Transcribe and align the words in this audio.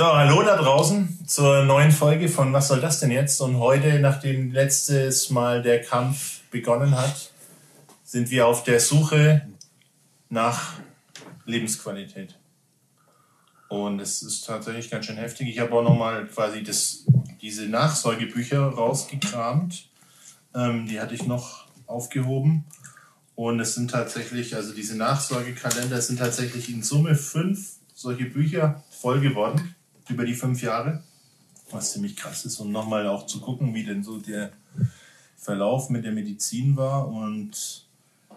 So, 0.00 0.06
hallo 0.06 0.42
da 0.42 0.56
draußen 0.56 1.26
zur 1.26 1.62
neuen 1.64 1.92
Folge 1.92 2.30
von 2.30 2.54
Was 2.54 2.68
soll 2.68 2.80
das 2.80 3.00
denn 3.00 3.10
jetzt? 3.10 3.38
Und 3.42 3.58
heute, 3.58 4.00
nachdem 4.00 4.50
letztes 4.50 5.28
Mal 5.28 5.60
der 5.60 5.82
Kampf 5.82 6.40
begonnen 6.50 6.96
hat, 6.96 7.30
sind 8.02 8.30
wir 8.30 8.46
auf 8.46 8.64
der 8.64 8.80
Suche 8.80 9.46
nach 10.30 10.72
Lebensqualität. 11.44 12.38
Und 13.68 14.00
es 14.00 14.22
ist 14.22 14.46
tatsächlich 14.46 14.90
ganz 14.90 15.04
schön 15.04 15.18
heftig. 15.18 15.50
Ich 15.50 15.58
habe 15.58 15.74
auch 15.74 15.82
nochmal 15.82 16.26
quasi 16.28 16.62
das, 16.62 17.04
diese 17.42 17.66
Nachsorgebücher 17.66 18.58
rausgekramt. 18.58 19.86
Ähm, 20.54 20.86
die 20.86 20.98
hatte 20.98 21.14
ich 21.14 21.26
noch 21.26 21.66
aufgehoben. 21.86 22.64
Und 23.34 23.60
es 23.60 23.74
sind 23.74 23.90
tatsächlich, 23.90 24.56
also 24.56 24.72
diese 24.72 24.96
Nachsorgekalender 24.96 26.00
sind 26.00 26.20
tatsächlich 26.20 26.72
in 26.72 26.82
Summe 26.82 27.16
fünf 27.16 27.72
solche 27.92 28.24
Bücher 28.24 28.82
voll 28.88 29.20
geworden 29.20 29.74
über 30.10 30.24
die 30.24 30.34
fünf 30.34 30.62
Jahre, 30.62 31.02
was 31.70 31.92
ziemlich 31.92 32.16
krass 32.16 32.44
ist. 32.44 32.58
Und 32.60 32.72
nochmal 32.72 33.06
auch 33.06 33.26
zu 33.26 33.40
gucken, 33.40 33.74
wie 33.74 33.84
denn 33.84 34.02
so 34.02 34.18
der 34.18 34.52
Verlauf 35.36 35.90
mit 35.90 36.04
der 36.04 36.12
Medizin 36.12 36.76
war. 36.76 37.08
Und 37.08 37.86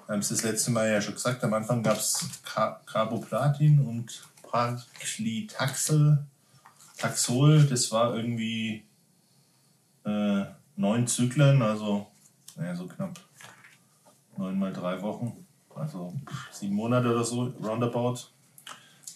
wir 0.06 0.14
haben 0.14 0.20
es 0.20 0.30
das 0.30 0.44
letzte 0.44 0.72
Mal 0.72 0.90
ja 0.90 1.02
schon 1.02 1.16
gesagt, 1.16 1.44
am 1.44 1.54
Anfang 1.54 1.84
gab 1.84 1.98
es 1.98 2.26
Carboplatin 2.86 3.80
und 3.80 4.24
Paclitaxel, 4.44 6.26
Taxol, 6.98 7.66
das 7.66 7.92
war 7.92 8.16
irgendwie 8.16 8.84
äh, 10.06 10.46
neun 10.76 11.08
Zyklen, 11.08 11.62
also 11.62 12.08
naja, 12.56 12.76
so 12.76 12.88
knapp 12.88 13.20
neun 14.38 14.58
mal 14.58 14.72
drei 14.72 15.02
Wochen, 15.02 15.46
also 15.76 16.14
sieben 16.52 16.76
Monate 16.76 17.10
oder 17.10 17.24
so, 17.24 17.54
roundabout 17.64 18.33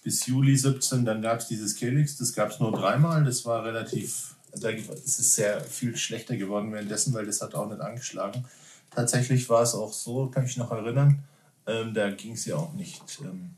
bis 0.08 0.26
Juli 0.26 0.56
17. 0.56 1.04
Dann 1.04 1.22
gab 1.22 1.40
es 1.40 1.50
dieses 1.50 1.76
Kelix, 1.76 2.16
das 2.16 2.32
gab 2.32 2.52
es 2.52 2.62
nur 2.62 2.72
dreimal. 2.72 3.26
Das 3.26 3.44
war 3.44 3.66
relativ, 3.66 4.36
da 4.54 4.70
ist 4.70 5.20
es 5.20 5.36
sehr 5.36 5.60
viel 5.60 5.98
schlechter 5.98 6.38
geworden 6.38 6.72
währenddessen, 6.72 7.14
weil 7.14 7.26
das 7.26 7.42
hat 7.42 7.56
auch 7.56 7.70
nicht 7.70 7.82
angeschlagen. 7.82 8.46
Tatsächlich 8.90 9.50
war 9.50 9.64
es 9.64 9.76
auch 9.76 9.92
so, 9.92 10.28
kann 10.28 10.46
ich 10.46 10.56
noch 10.56 10.72
erinnern, 10.72 11.26
ähm, 11.66 11.94
da 11.94 12.10
ging 12.12 12.36
es 12.36 12.46
ja 12.46 12.56
auch 12.56 12.72
nicht 12.72 13.20
ähm, 13.22 13.56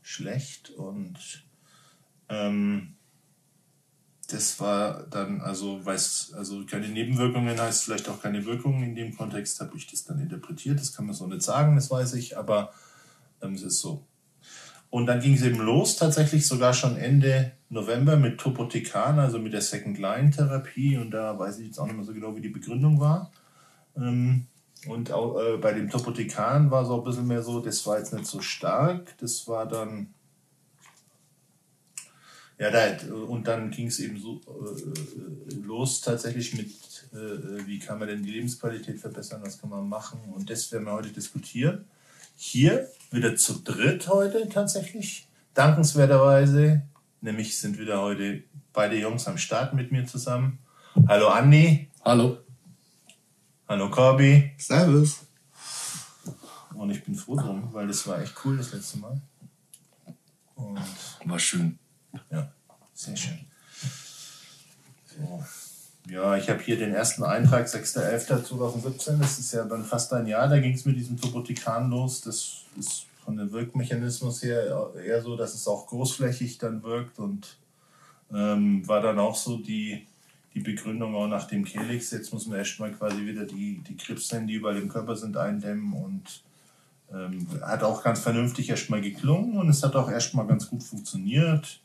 schlecht 0.00 0.70
und 0.70 1.44
ähm, 2.30 2.94
das 4.28 4.60
war 4.60 5.02
dann, 5.10 5.42
also 5.42 5.84
weiß, 5.84 6.32
also 6.38 6.64
keine 6.64 6.88
Nebenwirkungen 6.88 7.60
heißt 7.60 7.84
vielleicht 7.84 8.08
auch 8.08 8.22
keine 8.22 8.46
Wirkungen. 8.46 8.82
In 8.82 8.94
dem 8.94 9.14
Kontext 9.14 9.60
habe 9.60 9.76
ich 9.76 9.88
das 9.88 10.04
dann 10.04 10.20
interpretiert. 10.20 10.80
Das 10.80 10.94
kann 10.94 11.04
man 11.04 11.14
so 11.14 11.26
nicht 11.26 11.42
sagen, 11.42 11.74
das 11.76 11.90
weiß 11.90 12.14
ich, 12.14 12.38
aber 12.38 12.72
ähm, 13.42 13.52
es 13.52 13.62
ist 13.62 13.80
so. 13.80 14.06
Und 14.92 15.06
dann 15.06 15.20
ging 15.20 15.32
es 15.32 15.42
eben 15.42 15.58
los, 15.58 15.96
tatsächlich 15.96 16.46
sogar 16.46 16.74
schon 16.74 16.98
Ende 16.98 17.52
November 17.70 18.18
mit 18.18 18.38
Topotekan, 18.38 19.18
also 19.18 19.38
mit 19.38 19.54
der 19.54 19.62
Second-Line-Therapie. 19.62 20.98
Und 20.98 21.12
da 21.12 21.38
weiß 21.38 21.60
ich 21.60 21.68
jetzt 21.68 21.78
auch 21.78 21.86
nicht 21.86 21.96
mehr 21.96 22.04
so 22.04 22.12
genau, 22.12 22.36
wie 22.36 22.42
die 22.42 22.50
Begründung 22.50 23.00
war. 23.00 23.32
Ähm, 23.96 24.48
und 24.86 25.10
auch 25.10 25.40
äh, 25.40 25.56
bei 25.56 25.72
dem 25.72 25.88
Topotekan 25.88 26.70
war 26.70 26.82
es 26.82 26.90
auch 26.90 26.98
ein 26.98 27.04
bisschen 27.04 27.26
mehr 27.26 27.42
so, 27.42 27.60
das 27.60 27.86
war 27.86 27.98
jetzt 27.98 28.12
nicht 28.12 28.26
so 28.26 28.42
stark. 28.42 29.16
Das 29.16 29.48
war 29.48 29.66
dann. 29.66 30.12
Ja, 32.58 32.70
da, 32.70 33.14
und 33.28 33.48
dann 33.48 33.70
ging 33.70 33.86
es 33.86 33.98
eben 33.98 34.20
so 34.20 34.42
äh, 34.46 35.54
los 35.54 36.02
tatsächlich 36.02 36.54
mit, 36.54 36.68
äh, 37.14 37.66
wie 37.66 37.78
kann 37.78 37.98
man 37.98 38.08
denn 38.08 38.22
die 38.22 38.32
Lebensqualität 38.32 39.00
verbessern, 39.00 39.40
was 39.42 39.58
kann 39.58 39.70
man 39.70 39.88
machen. 39.88 40.20
Und 40.34 40.50
das 40.50 40.70
werden 40.70 40.84
wir 40.84 40.92
heute 40.92 41.08
diskutieren. 41.08 41.86
Hier 42.36 42.90
wieder 43.12 43.36
zu 43.36 43.62
dritt 43.62 44.08
heute 44.08 44.48
tatsächlich. 44.48 45.28
Dankenswerterweise, 45.54 46.82
nämlich 47.20 47.58
sind 47.58 47.78
wieder 47.78 48.00
heute 48.00 48.42
beide 48.72 48.98
Jungs 48.98 49.28
am 49.28 49.36
Start 49.36 49.74
mit 49.74 49.92
mir 49.92 50.06
zusammen. 50.06 50.58
Hallo 51.08 51.28
Andi. 51.28 51.90
Hallo. 52.04 52.38
Hallo 53.68 53.90
Corby. 53.90 54.52
Servus. 54.56 55.26
Und 56.74 56.90
ich 56.90 57.04
bin 57.04 57.14
froh 57.14 57.36
drum, 57.36 57.68
weil 57.72 57.86
das 57.86 58.06
war 58.06 58.20
echt 58.20 58.34
cool 58.44 58.56
das 58.56 58.72
letzte 58.72 58.98
Mal. 58.98 59.20
Und 60.56 60.80
war 61.24 61.38
schön. 61.38 61.78
Ja, 62.30 62.50
sehr 62.94 63.16
schön. 63.16 63.38
So. 65.06 65.44
Ja, 66.08 66.36
ich 66.36 66.50
habe 66.50 66.60
hier 66.60 66.76
den 66.76 66.92
ersten 66.92 67.22
Eintrag, 67.22 67.66
6.11.2017. 67.66 69.18
Das 69.18 69.38
ist 69.38 69.52
ja 69.52 69.64
dann 69.64 69.84
fast 69.84 70.12
ein 70.12 70.26
Jahr. 70.26 70.48
Da 70.48 70.58
ging 70.58 70.74
es 70.74 70.84
mit 70.84 70.96
diesem 70.96 71.20
Topotikan 71.20 71.90
los. 71.90 72.20
Das 72.22 72.64
ist 72.76 73.06
von 73.24 73.36
dem 73.36 73.52
Wirkmechanismus 73.52 74.42
her 74.42 74.92
eher 75.04 75.22
so, 75.22 75.36
dass 75.36 75.54
es 75.54 75.68
auch 75.68 75.86
großflächig 75.86 76.58
dann 76.58 76.82
wirkt 76.82 77.18
und 77.18 77.56
ähm, 78.32 78.86
war 78.88 79.00
dann 79.00 79.18
auch 79.18 79.36
so 79.36 79.58
die, 79.58 80.06
die 80.54 80.60
Begründung 80.60 81.14
auch 81.14 81.28
nach 81.28 81.46
dem 81.46 81.64
Kelix. 81.64 82.10
Jetzt 82.10 82.32
muss 82.32 82.46
man 82.46 82.58
erstmal 82.58 82.92
quasi 82.92 83.24
wieder 83.24 83.44
die, 83.44 83.82
die 83.86 83.96
Krebszellen, 83.96 84.46
die 84.46 84.54
überall 84.54 84.78
im 84.78 84.88
Körper 84.88 85.16
sind, 85.16 85.36
eindämmen 85.36 85.92
und 85.92 86.42
ähm, 87.12 87.46
hat 87.62 87.82
auch 87.82 88.02
ganz 88.02 88.20
vernünftig 88.20 88.70
erstmal 88.70 89.00
geklungen 89.00 89.56
und 89.56 89.68
es 89.68 89.82
hat 89.82 89.94
auch 89.94 90.10
erstmal 90.10 90.46
ganz 90.46 90.68
gut 90.68 90.82
funktioniert. 90.82 91.80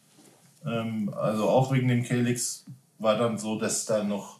Ähm, 0.65 1.09
also 1.13 1.49
auch 1.49 1.71
wegen 1.71 1.87
dem 1.87 2.03
Kelix 2.03 2.65
war 2.97 3.17
dann 3.17 3.37
so, 3.37 3.59
dass 3.59 3.85
da 3.85 4.03
noch 4.03 4.39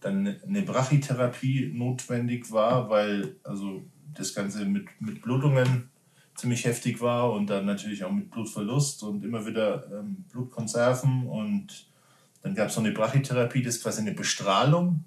dann 0.00 0.36
eine 0.46 0.62
Brachytherapie 0.62 1.72
notwendig 1.74 2.50
war, 2.50 2.88
weil 2.88 3.36
also 3.44 3.82
das 4.14 4.34
Ganze 4.34 4.64
mit, 4.64 4.88
mit 5.00 5.22
Blutungen 5.22 5.91
ziemlich 6.34 6.64
heftig 6.64 7.00
war 7.00 7.32
und 7.32 7.48
dann 7.48 7.66
natürlich 7.66 8.04
auch 8.04 8.10
mit 8.10 8.30
Blutverlust 8.30 9.02
und 9.02 9.24
immer 9.24 9.46
wieder 9.46 9.86
ähm, 9.92 10.24
Blutkonserven 10.32 11.26
und 11.26 11.86
dann 12.42 12.54
gab 12.54 12.68
es 12.68 12.76
noch 12.76 12.84
eine 12.84 12.92
Brachytherapie, 12.92 13.62
das 13.62 13.76
ist 13.76 13.82
quasi 13.82 14.00
eine 14.00 14.12
Bestrahlung 14.12 15.04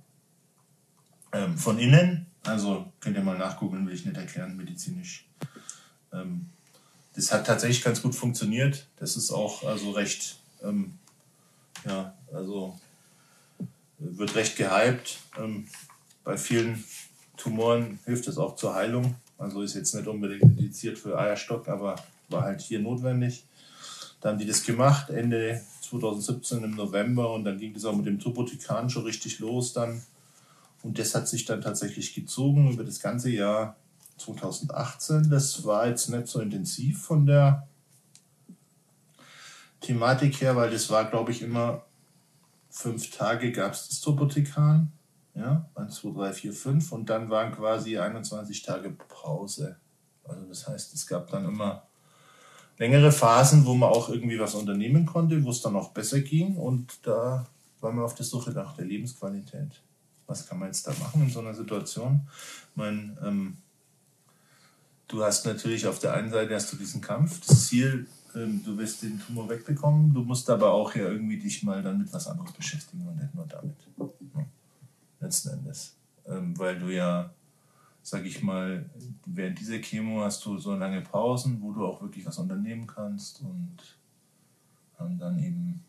ähm, 1.34 1.58
von 1.58 1.80
innen. 1.80 2.28
Also 2.44 2.92
könnt 3.00 3.18
ihr 3.18 3.24
mal 3.24 3.38
nachgucken, 3.38 3.86
will 3.86 3.94
ich 3.94 4.06
nicht 4.06 4.16
erklären, 4.16 4.56
medizinisch. 4.56 5.28
Ähm, 6.14 6.50
das 7.16 7.32
hat 7.34 7.48
tatsächlich 7.48 7.84
ganz 7.84 8.02
gut 8.02 8.16
funktioniert. 8.16 8.88
Das 8.98 9.18
ist 9.18 9.32
auch 9.32 9.64
also 9.64 9.92
recht 9.92 10.40
ähm, 10.64 10.98
ja, 11.86 12.14
also 12.34 12.80
wird 14.00 14.36
recht 14.36 14.58
gehypt. 14.58 15.20
Ähm, 15.38 15.68
bei 16.24 16.38
vielen 16.38 16.84
Tumoren 17.38 18.00
hilft 18.06 18.28
es 18.28 18.38
auch 18.38 18.56
zur 18.56 18.76
Heilung. 18.76 19.16
Also 19.38 19.62
ist 19.62 19.76
jetzt 19.76 19.94
nicht 19.94 20.08
unbedingt 20.08 20.44
indiziert 20.44 20.98
für 20.98 21.18
Eierstock, 21.18 21.68
aber 21.68 21.96
war 22.30 22.44
halt 22.44 22.62
hier 22.62 22.80
notwendig. 22.80 23.46
Dann 24.22 24.34
haben 24.34 24.40
die 24.40 24.48
das 24.48 24.64
gemacht, 24.64 25.10
Ende 25.10 25.62
2017 25.82 26.64
im 26.64 26.72
November 26.72 27.34
und 27.34 27.44
dann 27.44 27.60
ging 27.60 27.74
das 27.74 27.86
auch 27.86 27.96
mit 27.96 28.06
dem 28.06 28.20
Tubotikan 28.20 28.90
schon 28.90 29.04
richtig 29.04 29.40
los 29.40 29.74
dann. 29.74 30.02
Und 30.84 31.00
das 31.00 31.16
hat 31.16 31.28
sich 31.28 31.46
dann 31.46 31.62
tatsächlich 31.62 32.14
gezogen 32.14 32.72
über 32.72 32.84
das 32.84 33.00
ganze 33.00 33.30
Jahr 33.30 33.76
2018. 34.18 35.30
Das 35.30 35.66
war 35.66 35.88
jetzt 35.88 36.10
nicht 36.10 36.28
so 36.28 36.40
intensiv 36.40 37.02
von 37.02 37.26
der 37.26 37.68
Thematik 39.82 40.42
her, 40.42 40.56
weil 40.56 40.72
das 40.72 40.90
war, 40.90 41.06
glaube 41.06 41.32
ich, 41.32 41.42
immer 41.42 41.84
fünf 42.70 43.12
Tage 43.12 43.52
gab 43.52 43.74
es 43.74 43.90
das 43.90 44.02
Topotekan. 44.02 44.92
Ja, 45.36 45.70
1, 45.76 45.96
2, 45.96 46.12
3, 46.12 46.34
4, 46.34 46.54
5 46.54 46.92
und 46.92 47.10
dann 47.10 47.30
waren 47.30 47.54
quasi 47.54 47.98
21 47.98 48.64
Tage 48.64 48.92
Pause. 48.92 49.78
Also 50.24 50.46
das 50.46 50.68
heißt, 50.68 50.94
es 50.94 51.06
gab 51.06 51.30
dann 51.30 51.46
immer 51.46 51.84
längere 52.78 53.12
Phasen, 53.12 53.66
wo 53.66 53.74
man 53.74 53.90
auch 53.90 54.10
irgendwie 54.10 54.40
was 54.40 54.56
unternehmen 54.56 55.06
konnte, 55.06 55.44
wo 55.44 55.50
es 55.50 55.62
dann 55.62 55.76
auch 55.76 55.90
besser 55.90 56.22
ging 56.22 56.56
und 56.56 56.94
da 57.04 57.46
waren 57.82 57.98
wir 57.98 58.06
auf 58.06 58.16
der 58.16 58.26
Suche 58.26 58.52
nach 58.52 58.76
der 58.76 58.86
Lebensqualität. 58.86 59.82
Was 60.28 60.48
kann 60.48 60.58
man 60.58 60.70
jetzt 60.70 60.88
da 60.88 60.94
machen 61.00 61.24
in 61.24 61.30
so 61.30 61.42
einer 61.42 61.54
Situation? 61.54 62.28
Ich 62.72 62.78
meine, 62.78 63.16
ähm, 63.24 63.58
du 65.08 65.24
hast 65.24 65.46
natürlich 65.46 65.86
auf 65.86 66.00
der 66.00 66.14
einen 66.14 66.32
Seite 66.32 66.56
hast 66.56 66.72
du 66.72 66.78
diesen 66.78 67.02
Kampf. 67.02 67.46
Das 67.46 67.68
Ziel 67.68 68.08
ähm, 68.36 68.62
du 68.64 68.78
wirst 68.78 69.04
den 69.04 69.20
Tumor 69.20 69.50
wegbekommen, 69.50 70.14
du 70.14 70.22
musst 70.22 70.50
aber 70.50 70.72
auch 70.72 70.94
ja 70.94 71.08
irgendwie 71.08 71.38
dich 71.38 71.64
mal 71.64 71.82
dann 71.82 72.00
mit 72.00 72.12
was 72.12 72.28
anderes 72.28 72.52
beschäftigen 72.52 73.08
und 73.08 73.16
nicht 73.16 73.34
nur 73.34 73.48
damit. 73.48 73.76
Ja. 73.98 74.46
Letzten 75.26 75.50
Endes. 75.50 75.96
Ähm, 76.28 76.56
weil 76.60 76.78
du 76.78 76.94
ja, 76.94 77.32
sag 78.04 78.26
ich 78.26 78.44
mal, 78.44 78.88
während 79.26 79.60
dieser 79.60 79.80
Chemo 79.80 80.22
hast 80.22 80.46
du 80.46 80.60
so 80.60 80.76
lange 80.76 81.02
Pausen, 81.02 81.60
wo 81.64 81.72
du 81.72 81.84
auch 81.84 82.00
wirklich 82.00 82.24
was 82.28 82.38
unternehmen 82.38 82.86
kannst 82.86 83.42
und 83.42 83.78
haben 85.00 85.18
dann 85.18 85.40
eben 85.40 85.84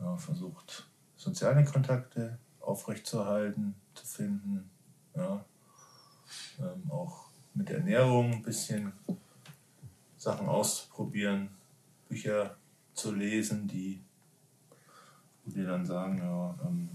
ja, 0.00 0.16
versucht, 0.16 0.88
soziale 1.16 1.64
Kontakte 1.64 2.36
aufrechtzuerhalten, 2.58 3.76
zu 3.94 4.04
finden. 4.04 4.68
Ja. 5.14 5.44
Ähm, 6.58 6.90
auch 6.90 7.26
mit 7.54 7.70
Ernährung 7.70 8.32
ein 8.32 8.42
bisschen 8.42 8.92
Sachen 10.16 10.48
auszuprobieren, 10.48 11.50
Bücher 12.08 12.56
zu 12.92 13.14
lesen, 13.14 13.68
die, 13.68 14.02
die 15.44 15.62
dann 15.62 15.86
sagen, 15.86 16.18
ja, 16.18 16.58
ähm, 16.66 16.88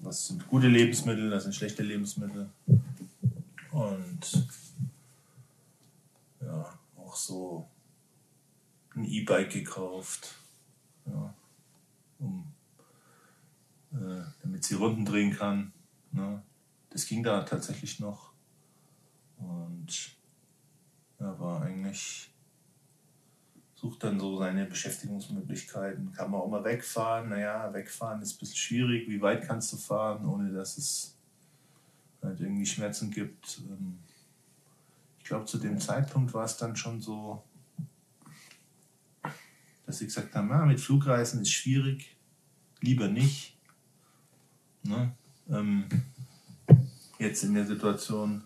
was 0.00 0.26
sind 0.26 0.46
gute 0.48 0.68
Lebensmittel, 0.68 1.30
was 1.30 1.44
sind 1.44 1.54
schlechte 1.54 1.82
Lebensmittel. 1.82 2.50
Und 3.70 4.48
ja, 6.40 6.78
auch 6.96 7.14
so 7.14 7.68
ein 8.94 9.04
E-Bike 9.04 9.50
gekauft. 9.50 10.34
um, 12.18 12.44
äh, 13.92 14.22
damit 14.42 14.64
sie 14.64 14.74
Runden 14.74 15.04
drehen 15.04 15.34
kann. 15.34 15.72
Ne? 16.12 16.42
Das 16.90 17.06
ging 17.06 17.22
da 17.22 17.42
tatsächlich 17.42 18.00
noch. 18.00 18.32
Und 19.38 20.16
ja, 21.18 21.38
war 21.38 21.62
eigentlich, 21.62 22.29
sucht 23.80 24.04
dann 24.04 24.20
so 24.20 24.38
seine 24.38 24.66
Beschäftigungsmöglichkeiten. 24.66 26.12
Kann 26.12 26.30
man 26.30 26.40
auch 26.42 26.50
mal 26.50 26.62
wegfahren. 26.64 27.30
Naja, 27.30 27.72
wegfahren 27.72 28.20
ist 28.20 28.34
ein 28.34 28.38
bisschen 28.38 28.56
schwierig. 28.56 29.08
Wie 29.08 29.22
weit 29.22 29.46
kannst 29.46 29.72
du 29.72 29.78
fahren, 29.78 30.26
ohne 30.26 30.52
dass 30.52 30.76
es 30.76 31.16
halt 32.22 32.40
irgendwie 32.40 32.66
Schmerzen 32.66 33.10
gibt? 33.10 33.62
Ähm, 33.70 33.98
ich 35.18 35.24
glaube, 35.24 35.46
zu 35.46 35.58
dem 35.58 35.80
Zeitpunkt 35.80 36.34
war 36.34 36.44
es 36.44 36.58
dann 36.58 36.76
schon 36.76 37.00
so, 37.00 37.42
dass 39.86 39.98
sie 39.98 40.06
gesagt 40.06 40.34
haben, 40.34 40.52
ah, 40.52 40.66
mit 40.66 40.80
Flugreisen 40.80 41.40
ist 41.40 41.52
schwierig, 41.52 42.16
lieber 42.80 43.08
nicht. 43.08 43.56
Ne? 44.82 45.12
Ähm, 45.48 45.86
jetzt 47.18 47.44
in 47.44 47.54
der 47.54 47.64
Situation. 47.64 48.42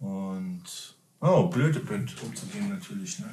Und 0.00 0.96
oh, 1.20 1.48
blöd, 1.48 1.84
blöd 1.84 2.22
umzugehen 2.22 2.70
natürlich. 2.70 3.18
Ne? 3.18 3.28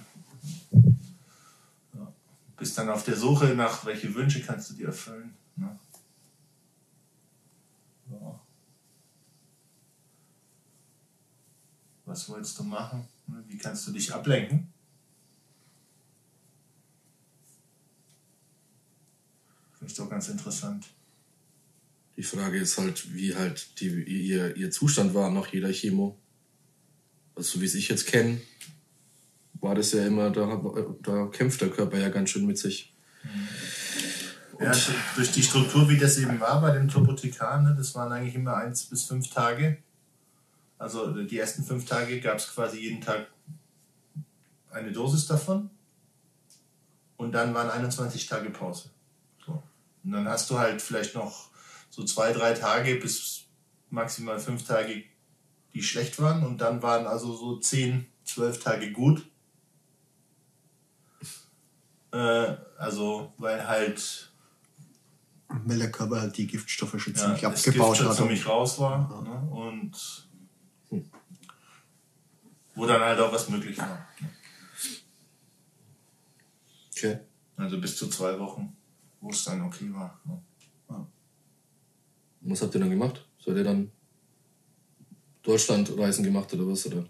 Ja. 1.93 2.13
Bist 2.57 2.77
dann 2.77 2.89
auf 2.89 3.03
der 3.03 3.17
Suche 3.17 3.47
nach, 3.55 3.85
welche 3.85 4.13
Wünsche 4.13 4.41
kannst 4.41 4.69
du 4.69 4.73
dir 4.75 4.87
erfüllen. 4.87 5.33
Ne? 5.55 5.79
Ja. 8.11 8.39
Was 12.05 12.29
wolltest 12.29 12.59
du 12.59 12.63
machen? 12.63 13.07
Wie 13.47 13.57
kannst 13.57 13.87
du 13.87 13.91
dich 13.91 14.13
ablenken? 14.13 14.71
Finde 19.77 19.91
ich 19.91 19.97
doch 19.97 20.09
ganz 20.09 20.29
interessant. 20.29 20.85
Die 22.17 22.23
Frage 22.23 22.57
ist 22.59 22.77
halt, 22.77 23.13
wie 23.13 23.35
halt 23.35 23.79
die, 23.79 23.87
ihr, 24.03 24.55
ihr 24.55 24.71
Zustand 24.71 25.13
war 25.13 25.29
nach 25.29 25.47
jeder 25.47 25.71
Chemo. 25.71 26.17
Also 27.35 27.55
so 27.55 27.61
wie 27.61 27.65
es 27.65 27.75
ich 27.75 27.89
jetzt 27.89 28.07
kenne, 28.07 28.39
war 29.61 29.75
das 29.75 29.91
ja 29.93 30.05
immer, 30.05 30.29
da, 30.29 30.61
da 31.01 31.27
kämpft 31.27 31.61
der 31.61 31.69
Körper 31.69 31.97
ja 31.97 32.09
ganz 32.09 32.29
schön 32.29 32.45
mit 32.45 32.57
sich. 32.57 32.93
Ja, 34.59 34.67
also 34.67 34.91
durch 35.15 35.31
die 35.31 35.43
Struktur, 35.43 35.89
wie 35.89 35.97
das 35.97 36.17
eben 36.17 36.39
war 36.39 36.61
bei 36.61 36.71
dem 36.71 36.87
Turbotikar, 36.87 37.61
ne, 37.61 37.75
das 37.75 37.93
waren 37.95 38.11
eigentlich 38.11 38.35
immer 38.35 38.55
eins 38.55 38.85
bis 38.85 39.03
fünf 39.05 39.29
Tage. 39.29 39.79
Also 40.77 41.11
die 41.23 41.39
ersten 41.39 41.63
fünf 41.63 41.85
Tage 41.85 42.19
gab 42.21 42.37
es 42.37 42.53
quasi 42.53 42.79
jeden 42.79 43.01
Tag 43.01 43.27
eine 44.71 44.91
Dosis 44.91 45.25
davon. 45.25 45.69
Und 47.17 47.31
dann 47.31 47.53
waren 47.53 47.69
21 47.69 48.27
Tage 48.27 48.49
Pause. 48.49 48.89
So. 49.45 49.63
Und 50.03 50.11
dann 50.11 50.27
hast 50.27 50.49
du 50.49 50.59
halt 50.59 50.81
vielleicht 50.81 51.15
noch 51.15 51.49
so 51.89 52.03
zwei, 52.03 52.33
drei 52.33 52.53
Tage 52.53 52.95
bis 52.95 53.45
maximal 53.89 54.39
fünf 54.39 54.65
Tage, 54.67 55.03
die 55.73 55.81
schlecht 55.81 56.19
waren. 56.19 56.43
Und 56.43 56.59
dann 56.59 56.83
waren 56.83 57.07
also 57.07 57.33
so 57.33 57.57
zehn, 57.57 58.07
zwölf 58.25 58.59
Tage 58.59 58.91
gut. 58.91 59.25
Äh, 62.15 62.55
also, 62.77 63.33
weil 63.37 63.67
halt. 63.67 64.31
Weil 65.49 65.77
der 65.77 65.91
Körper 65.91 66.21
halt 66.21 66.37
die 66.37 66.47
Giftstoffe 66.47 66.99
schon 66.99 67.13
ziemlich 67.13 67.41
ja, 67.41 67.49
abgebaut 67.49 67.97
Gift 67.97 68.09
hat. 68.09 68.15
ziemlich 68.15 68.47
raus 68.47 68.79
war. 68.79 69.09
Ja. 69.11 69.21
Ne? 69.21 69.51
Und 69.51 70.27
wo 72.73 72.85
dann 72.85 73.01
halt 73.01 73.19
auch 73.19 73.31
was 73.31 73.49
möglich 73.49 73.77
war. 73.77 74.07
Okay. 76.91 77.19
Also 77.57 77.79
bis 77.79 77.97
zu 77.97 78.07
zwei 78.07 78.37
Wochen, 78.39 78.75
wo 79.21 79.29
es 79.29 79.43
dann 79.43 79.61
okay 79.61 79.93
war. 79.93 80.19
Ne? 80.25 80.41
Ja. 80.89 81.07
Was 82.41 82.61
habt 82.61 82.73
ihr 82.75 82.79
dann 82.79 82.89
gemacht? 82.89 83.25
Seid 83.43 83.57
ihr 83.57 83.63
dann 83.63 83.91
Deutschlandreisen 85.43 86.23
gemacht 86.23 86.53
oder 86.53 86.67
was? 86.67 86.85
Oder? 86.87 87.05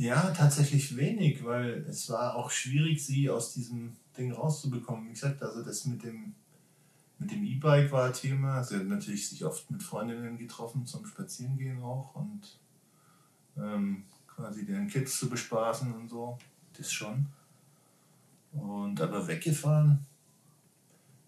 Ja, 0.00 0.30
tatsächlich 0.30 0.96
wenig, 0.96 1.44
weil 1.44 1.84
es 1.86 2.08
war 2.08 2.34
auch 2.34 2.50
schwierig, 2.50 3.04
sie 3.04 3.28
aus 3.28 3.52
diesem 3.52 3.98
Ding 4.16 4.32
rauszubekommen. 4.32 5.06
Wie 5.06 5.12
gesagt, 5.12 5.42
also 5.42 5.62
das 5.62 5.84
mit 5.84 6.02
dem 6.02 6.34
mit 7.18 7.30
dem 7.30 7.44
E-Bike 7.44 7.92
war 7.92 8.10
Thema. 8.10 8.64
Sie 8.64 8.76
hat 8.76 8.86
natürlich 8.86 9.28
sich 9.28 9.44
oft 9.44 9.70
mit 9.70 9.82
Freundinnen 9.82 10.38
getroffen 10.38 10.86
zum 10.86 11.04
Spazierengehen 11.04 11.82
auch 11.82 12.14
und 12.14 12.58
ähm, 13.58 14.04
quasi 14.26 14.64
den 14.64 14.88
Kids 14.88 15.18
zu 15.18 15.28
bespaßen 15.28 15.92
und 15.92 16.08
so. 16.08 16.38
Das 16.78 16.90
schon. 16.90 17.26
Und 18.52 18.98
aber 19.02 19.28
weggefahren, 19.28 20.06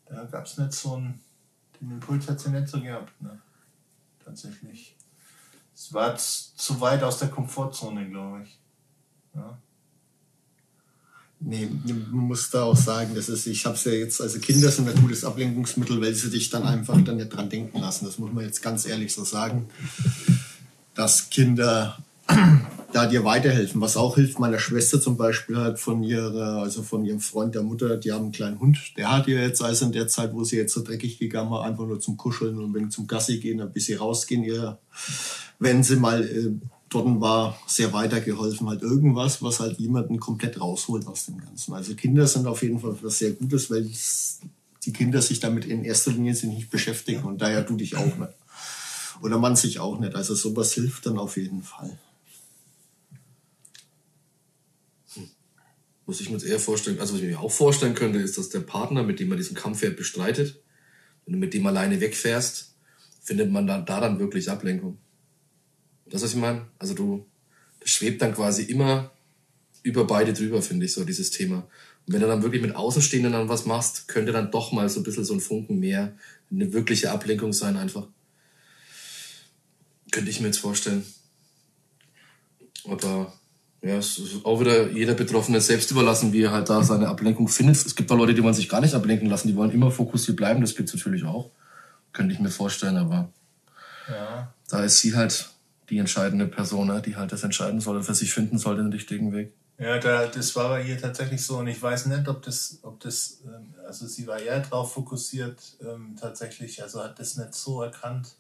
da 0.07 0.25
gab 0.25 0.47
es 0.47 0.57
nicht 0.57 0.73
so 0.73 0.95
einen, 0.95 1.21
den 1.79 1.91
Impuls 1.91 2.27
hat 2.27 2.41
sie 2.41 2.49
nicht 2.49 2.69
so 2.69 2.81
gehabt. 2.81 3.21
Ne? 3.21 3.39
Tatsächlich. 4.25 4.97
Es 5.75 5.93
war 5.93 6.17
zu 6.17 6.81
weit 6.81 7.03
aus 7.03 7.19
der 7.19 7.29
Komfortzone, 7.29 8.09
glaube 8.09 8.45
ich. 8.45 8.62
Ja. 9.35 9.59
Nee, 11.45 11.69
man 12.11 12.29
muss 12.29 12.51
da 12.51 12.65
auch 12.65 12.77
sagen, 12.77 13.15
das 13.17 13.29
ist, 13.29 13.47
ich 13.47 13.67
habe 13.67 13.75
es 13.75 13.85
ja 13.85 13.93
jetzt, 13.93 14.21
also 14.21 14.39
Kinder 14.39 14.71
sind 14.71 14.89
ein 14.89 15.01
gutes 15.01 15.25
Ablenkungsmittel, 15.25 16.01
weil 16.01 16.15
sie 16.15 16.31
dich 16.31 16.51
dann 16.51 16.63
einfach 16.63 17.01
dann 17.03 17.17
nicht 17.17 17.31
dran 17.31 17.51
denken 17.51 17.81
lassen. 17.81 18.05
Das 18.05 18.19
muss 18.19 18.33
man 18.33 18.45
jetzt 18.45 18.63
ganz 18.63 18.87
ehrlich 18.87 19.13
so 19.13 19.25
sagen, 19.25 19.67
dass 20.95 21.31
Kinder 21.31 21.99
da 22.93 23.07
dir 23.07 23.25
weiterhelfen. 23.25 23.81
Was 23.81 23.97
auch 23.97 24.15
hilft, 24.15 24.39
meiner 24.39 24.61
Schwester 24.61 25.01
zum 25.01 25.17
Beispiel 25.17 25.57
halt 25.57 25.81
von 25.81 26.05
ihrer, 26.05 26.63
also 26.63 26.85
von 26.85 27.05
ihrem 27.05 27.21
Freund 27.21 27.57
der 27.57 27.63
Mutter, 27.63 27.97
die 27.97 28.13
haben 28.13 28.25
einen 28.25 28.33
kleinen 28.33 28.61
Hund. 28.61 28.79
Der 28.97 29.11
hat 29.11 29.27
ihr 29.27 29.41
jetzt 29.41 29.63
also 29.63 29.87
in 29.87 29.93
der 29.93 30.07
Zeit, 30.07 30.33
wo 30.35 30.45
sie 30.45 30.57
jetzt 30.57 30.73
so 30.73 30.85
dreckig 30.85 31.19
gegangen 31.19 31.51
war, 31.51 31.65
einfach 31.65 31.87
nur 31.87 31.99
zum 31.99 32.17
Kuscheln 32.17 32.59
und 32.59 32.73
wenn 32.73 32.91
zum 32.91 33.09
Gassi 33.09 33.39
gehen, 33.39 33.61
ein 33.61 33.73
bisschen 33.73 33.99
rausgehen, 33.99 34.45
ihr, 34.45 34.79
wenn 35.59 35.83
sie 35.83 35.97
mal 35.97 36.23
äh, 36.23 36.53
dort 36.95 37.21
war, 37.21 37.59
sehr 37.67 37.93
weitergeholfen. 37.93 38.69
Halt 38.69 38.83
irgendwas, 38.83 39.43
was 39.43 39.61
halt 39.61 39.79
jemanden 39.79 40.21
komplett 40.21 40.61
rausholt 40.61 41.07
aus 41.07 41.27
dem 41.27 41.39
Ganzen. 41.39 41.75
Also 41.75 41.95
Kinder 41.95 42.27
sind 42.27 42.47
auf 42.47 42.63
jeden 42.63 42.81
Fall 42.81 42.97
was 43.03 43.19
sehr 43.19 43.33
Gutes, 43.33 43.71
weil 43.71 43.89
die 44.85 44.93
Kinder 44.93 45.23
sich 45.23 45.41
damit 45.41 45.65
in 45.65 45.85
erster 45.85 46.13
Linie 46.13 46.33
nicht 46.33 46.71
beschäftigen 46.71 47.23
und 47.25 47.41
daher 47.41 47.63
du 47.63 47.77
dich 47.77 47.97
auch 47.97 48.17
nicht. 48.17 48.33
Oder 49.23 49.39
man 49.39 49.57
sich 49.57 49.79
auch 49.79 49.99
nicht. 49.99 50.15
Also 50.15 50.35
sowas 50.35 50.73
hilft 50.73 51.07
dann 51.07 51.19
auf 51.19 51.37
jeden 51.37 51.63
Fall. 51.63 51.99
Was 56.07 56.21
ich 56.21 56.29
mir 56.29 56.37
jetzt 56.37 56.47
eher 56.47 56.59
vorstellen, 56.59 56.99
also 56.99 57.15
was 57.15 57.21
ich 57.21 57.29
mir 57.29 57.41
auch 57.41 57.53
vorstellen 57.53 57.95
könnte, 57.95 58.19
ist, 58.19 58.37
dass 58.37 58.49
der 58.49 58.61
Partner, 58.61 59.05
mit 59.05 59.21
dem 59.21 59.29
man 59.29 59.39
diesen 59.39 59.57
Kampfwert 59.57 59.97
bestreitet, 59.97 60.61
wenn 61.25 61.35
du 61.35 61.39
mit 61.39 61.55
dem 61.55 61.67
alleine 61.67 62.01
wegfährst, 62.01 62.75
findet 63.23 63.51
man 63.53 63.67
da, 63.69 63.81
da 63.81 64.01
dann 64.01 64.19
wirklich 64.19 64.51
Ablenkung. 64.51 64.99
Das, 66.13 66.23
was 66.23 66.35
ich 66.35 66.37
meine? 66.37 66.67
Also 66.79 66.93
du, 66.93 67.27
schwebt 67.85 68.21
dann 68.21 68.35
quasi 68.35 68.65
immer 68.65 69.11
über 69.83 70.07
beide 70.07 70.35
drüber, 70.35 70.61
finde 70.61 70.87
ich, 70.87 70.93
so 70.93 71.05
dieses 71.05 71.31
Thema. 71.31 71.67
Und 72.07 72.13
wenn 72.13 72.21
du 72.21 72.27
dann 72.27 72.43
wirklich 72.43 72.61
mit 72.61 72.77
Außenstehenden 72.77 73.33
dann 73.33 73.49
was 73.49 73.65
machst, 73.65 74.09
könnte 74.09 74.31
dann 74.31 74.51
doch 74.51 74.73
mal 74.73 74.89
so 74.91 75.01
ein 75.01 75.05
bisschen 75.05 75.25
so 75.25 75.33
ein 75.33 75.41
Funken 75.41 75.81
mehr 75.81 76.15
eine 76.51 76.73
wirkliche 76.75 77.11
Ablenkung 77.11 77.55
sein 77.55 77.79
einfach. 77.79 78.07
Könnte 80.11 80.31
ich 80.31 80.41
mir 80.41 80.49
jetzt 80.49 80.59
vorstellen. 80.59 81.03
Aber 82.87 83.33
ja, 83.81 83.97
es 83.97 84.19
ist 84.19 84.45
auch 84.45 84.61
wieder 84.61 84.91
jeder 84.91 85.15
Betroffene 85.15 85.63
selbst 85.63 85.91
überlassen, 85.91 86.35
wie 86.35 86.43
er 86.43 86.53
halt 86.53 86.69
da 86.69 86.83
seine 86.83 87.09
Ablenkung 87.09 87.49
findet. 87.49 87.77
Es 87.77 87.97
gibt 87.97 88.13
auch 88.13 88.19
Leute, 88.19 88.35
die 88.35 88.43
wollen 88.43 88.55
sich 88.55 88.69
gar 88.69 88.83
nicht 88.83 88.95
ablenken 88.95 89.31
lassen, 89.31 89.49
die 89.49 89.57
wollen 89.57 89.71
immer 89.71 89.91
fokussiert 89.91 90.37
bleiben, 90.37 90.61
das 90.61 90.77
gibt 90.77 90.91
es 90.91 90.95
natürlich 90.95 91.25
auch. 91.25 91.51
Könnte 92.13 92.35
ich 92.35 92.41
mir 92.41 92.51
vorstellen, 92.51 92.99
aber 92.99 93.33
ja. 94.09 94.53
da 94.69 94.85
ist 94.85 94.99
sie 94.99 95.17
halt 95.17 95.49
die 95.93 95.99
entscheidende 95.99 96.47
Person, 96.47 96.87
ne, 96.87 97.03
die 97.03 97.17
halt 97.17 97.33
das 97.33 97.45
entscheiden 97.45 97.81
soll 97.81 98.03
für 98.03 98.15
sich 98.15 98.33
finden 98.33 98.57
soll, 98.57 98.77
den 98.77 98.91
richtigen 98.91 99.31
Weg. 99.33 99.53
Ja, 99.79 99.99
da, 99.99 100.27
das 100.27 100.57
war 100.57 100.71
bei 100.71 100.83
ihr 100.83 100.99
tatsächlich 100.99 101.45
so 101.45 101.59
und 101.59 101.67
ich 101.67 101.83
weiß 101.83 102.07
nicht, 102.07 102.27
ob 102.29 102.41
das, 102.41 102.79
ob 102.81 102.99
das, 103.01 103.43
ähm, 103.45 103.75
also 103.87 104.07
sie 104.07 104.27
war 104.27 104.39
eher 104.39 104.61
darauf 104.61 104.95
fokussiert, 104.95 105.77
ähm, 105.83 106.17
tatsächlich, 106.19 106.83
also 106.83 107.05
hat 107.05 107.19
das 107.19 107.37
nicht 107.37 107.53
so 107.55 107.83
erkannt, 107.83 108.37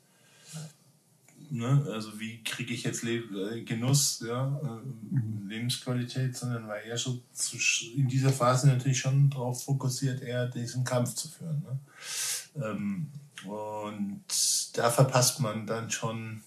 ne? 1.51 1.87
also 1.93 2.19
wie 2.19 2.43
kriege 2.43 2.73
ich 2.73 2.85
jetzt 2.85 3.03
Le 3.03 3.17
äh, 3.17 3.63
Genuss, 3.65 4.25
ja, 4.27 4.59
äh. 4.63 5.49
Lebensqualität, 5.53 6.35
sondern 6.35 6.67
war 6.69 6.81
eher 6.81 6.97
schon 6.97 7.21
zu, 7.35 7.59
in 7.95 8.09
dieser 8.09 8.33
Phase 8.33 8.67
natürlich 8.67 8.99
schon 8.99 9.29
darauf 9.29 9.63
fokussiert, 9.65 10.23
eher 10.23 10.47
diesen 10.47 10.85
Kampf 10.85 11.15
zu 11.17 11.29
führen. 11.29 11.63
Ne? 11.63 12.65
Ähm, 12.65 13.09
und 13.45 14.25
da 14.73 14.91
verpasst 14.91 15.41
man 15.41 15.67
dann 15.67 15.91
schon 15.91 16.41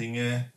Dinge. 0.00 0.52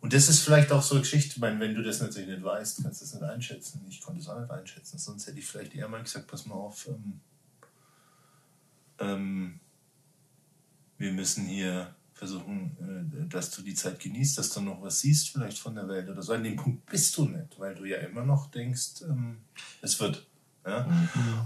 Und 0.00 0.12
das 0.12 0.28
ist 0.28 0.40
vielleicht 0.40 0.70
auch 0.70 0.82
so 0.82 0.94
eine 0.94 1.02
Geschichte, 1.02 1.34
ich 1.34 1.38
meine, 1.38 1.58
wenn 1.60 1.74
du 1.74 1.82
das 1.82 2.00
natürlich 2.00 2.28
nicht 2.28 2.44
weißt, 2.44 2.82
kannst 2.82 3.00
du 3.00 3.04
das 3.04 3.14
nicht 3.14 3.24
einschätzen. 3.24 3.84
Ich 3.88 4.00
konnte 4.00 4.20
es 4.20 4.28
auch 4.28 4.38
nicht 4.38 4.50
einschätzen, 4.50 4.98
sonst 4.98 5.26
hätte 5.26 5.38
ich 5.38 5.46
vielleicht 5.46 5.74
eher 5.74 5.88
mal 5.88 6.02
gesagt, 6.02 6.26
pass 6.26 6.46
mal 6.46 6.54
auf, 6.54 6.88
ähm, 6.88 7.20
ähm, 8.98 9.60
wir 10.98 11.12
müssen 11.12 11.46
hier 11.46 11.94
versuchen, 12.12 12.76
äh, 12.80 13.28
dass 13.28 13.50
du 13.50 13.62
die 13.62 13.74
Zeit 13.74 13.98
genießt, 13.98 14.38
dass 14.38 14.50
du 14.50 14.60
noch 14.60 14.80
was 14.82 15.00
siehst 15.00 15.30
vielleicht 15.30 15.58
von 15.58 15.74
der 15.74 15.88
Welt 15.88 16.08
oder 16.08 16.22
so. 16.22 16.32
An 16.32 16.44
dem 16.44 16.56
Punkt 16.56 16.86
bist 16.86 17.16
du 17.16 17.26
nicht, 17.26 17.58
weil 17.58 17.74
du 17.74 17.84
ja 17.84 17.98
immer 17.98 18.24
noch 18.24 18.50
denkst, 18.50 19.02
ähm, 19.02 19.38
es 19.82 19.98
wird. 20.00 20.26
Ja? 20.64 20.86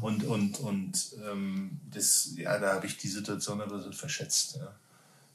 Und, 0.01 0.25
und, 0.25 0.61
und 0.61 1.17
ähm, 1.25 1.81
das, 1.91 2.33
ja, 2.37 2.59
da 2.59 2.75
habe 2.75 2.87
ich 2.87 2.97
die 2.99 3.09
Situation 3.09 3.61
ein 3.61 3.69
bisschen 3.69 3.93
verschätzt. 3.93 4.57
Ja? 4.57 4.75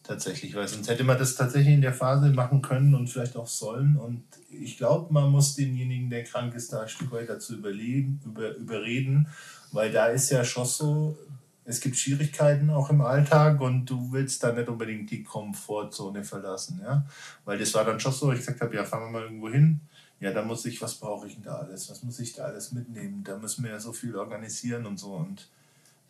Tatsächlich, 0.03 0.53
weil 0.53 0.67
sonst 0.67 0.89
hätte 0.89 1.05
man 1.05 1.17
das 1.17 1.35
tatsächlich 1.35 1.73
in 1.73 1.81
der 1.81 1.93
Phase 1.93 2.29
machen 2.31 2.61
können 2.61 2.93
und 2.93 3.07
vielleicht 3.07 3.37
auch 3.37 3.47
sollen. 3.47 3.95
Und 3.95 4.23
ich 4.49 4.77
glaube, 4.77 5.13
man 5.13 5.31
muss 5.31 5.55
denjenigen, 5.55 6.09
der 6.09 6.25
krank 6.25 6.53
ist, 6.55 6.73
da 6.73 6.81
ein 6.81 6.89
Stück 6.89 7.13
weit 7.13 7.29
dazu 7.29 7.53
überleben, 7.53 8.19
über, 8.25 8.53
überreden, 8.55 9.29
weil 9.71 9.93
da 9.93 10.07
ist 10.07 10.29
ja 10.29 10.43
schon 10.43 10.65
so, 10.65 11.17
es 11.63 11.79
gibt 11.79 11.95
Schwierigkeiten 11.95 12.69
auch 12.69 12.89
im 12.89 12.99
Alltag 12.99 13.61
und 13.61 13.85
du 13.85 14.11
willst 14.11 14.43
da 14.43 14.51
nicht 14.51 14.67
unbedingt 14.67 15.09
die 15.09 15.23
Komfortzone 15.23 16.25
verlassen, 16.25 16.81
ja. 16.83 17.05
Weil 17.45 17.57
das 17.57 17.73
war 17.73 17.85
dann 17.85 18.01
schon 18.01 18.11
so, 18.11 18.31
ich 18.33 18.39
gesagt 18.39 18.59
habe, 18.59 18.75
ja, 18.75 18.83
fahren 18.83 19.05
wir 19.05 19.19
mal 19.19 19.23
irgendwo 19.23 19.49
hin. 19.49 19.79
Ja, 20.19 20.33
da 20.33 20.43
muss 20.43 20.65
ich, 20.65 20.81
was 20.81 20.95
brauche 20.95 21.27
ich 21.27 21.35
denn 21.35 21.43
da 21.43 21.55
alles? 21.55 21.89
Was 21.89 22.03
muss 22.03 22.19
ich 22.19 22.33
da 22.33 22.43
alles 22.43 22.73
mitnehmen? 22.73 23.23
Da 23.23 23.37
müssen 23.37 23.63
wir 23.63 23.71
ja 23.71 23.79
so 23.79 23.93
viel 23.93 24.15
organisieren 24.17 24.85
und 24.85 24.97
so. 24.97 25.13
Und 25.13 25.47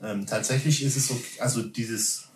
ähm, 0.01 0.25
tatsächlich 0.25 0.83
ist 0.83 0.97
es 0.97 1.07
so, 1.07 1.19
also 1.39 1.61
dieses, 1.61 2.29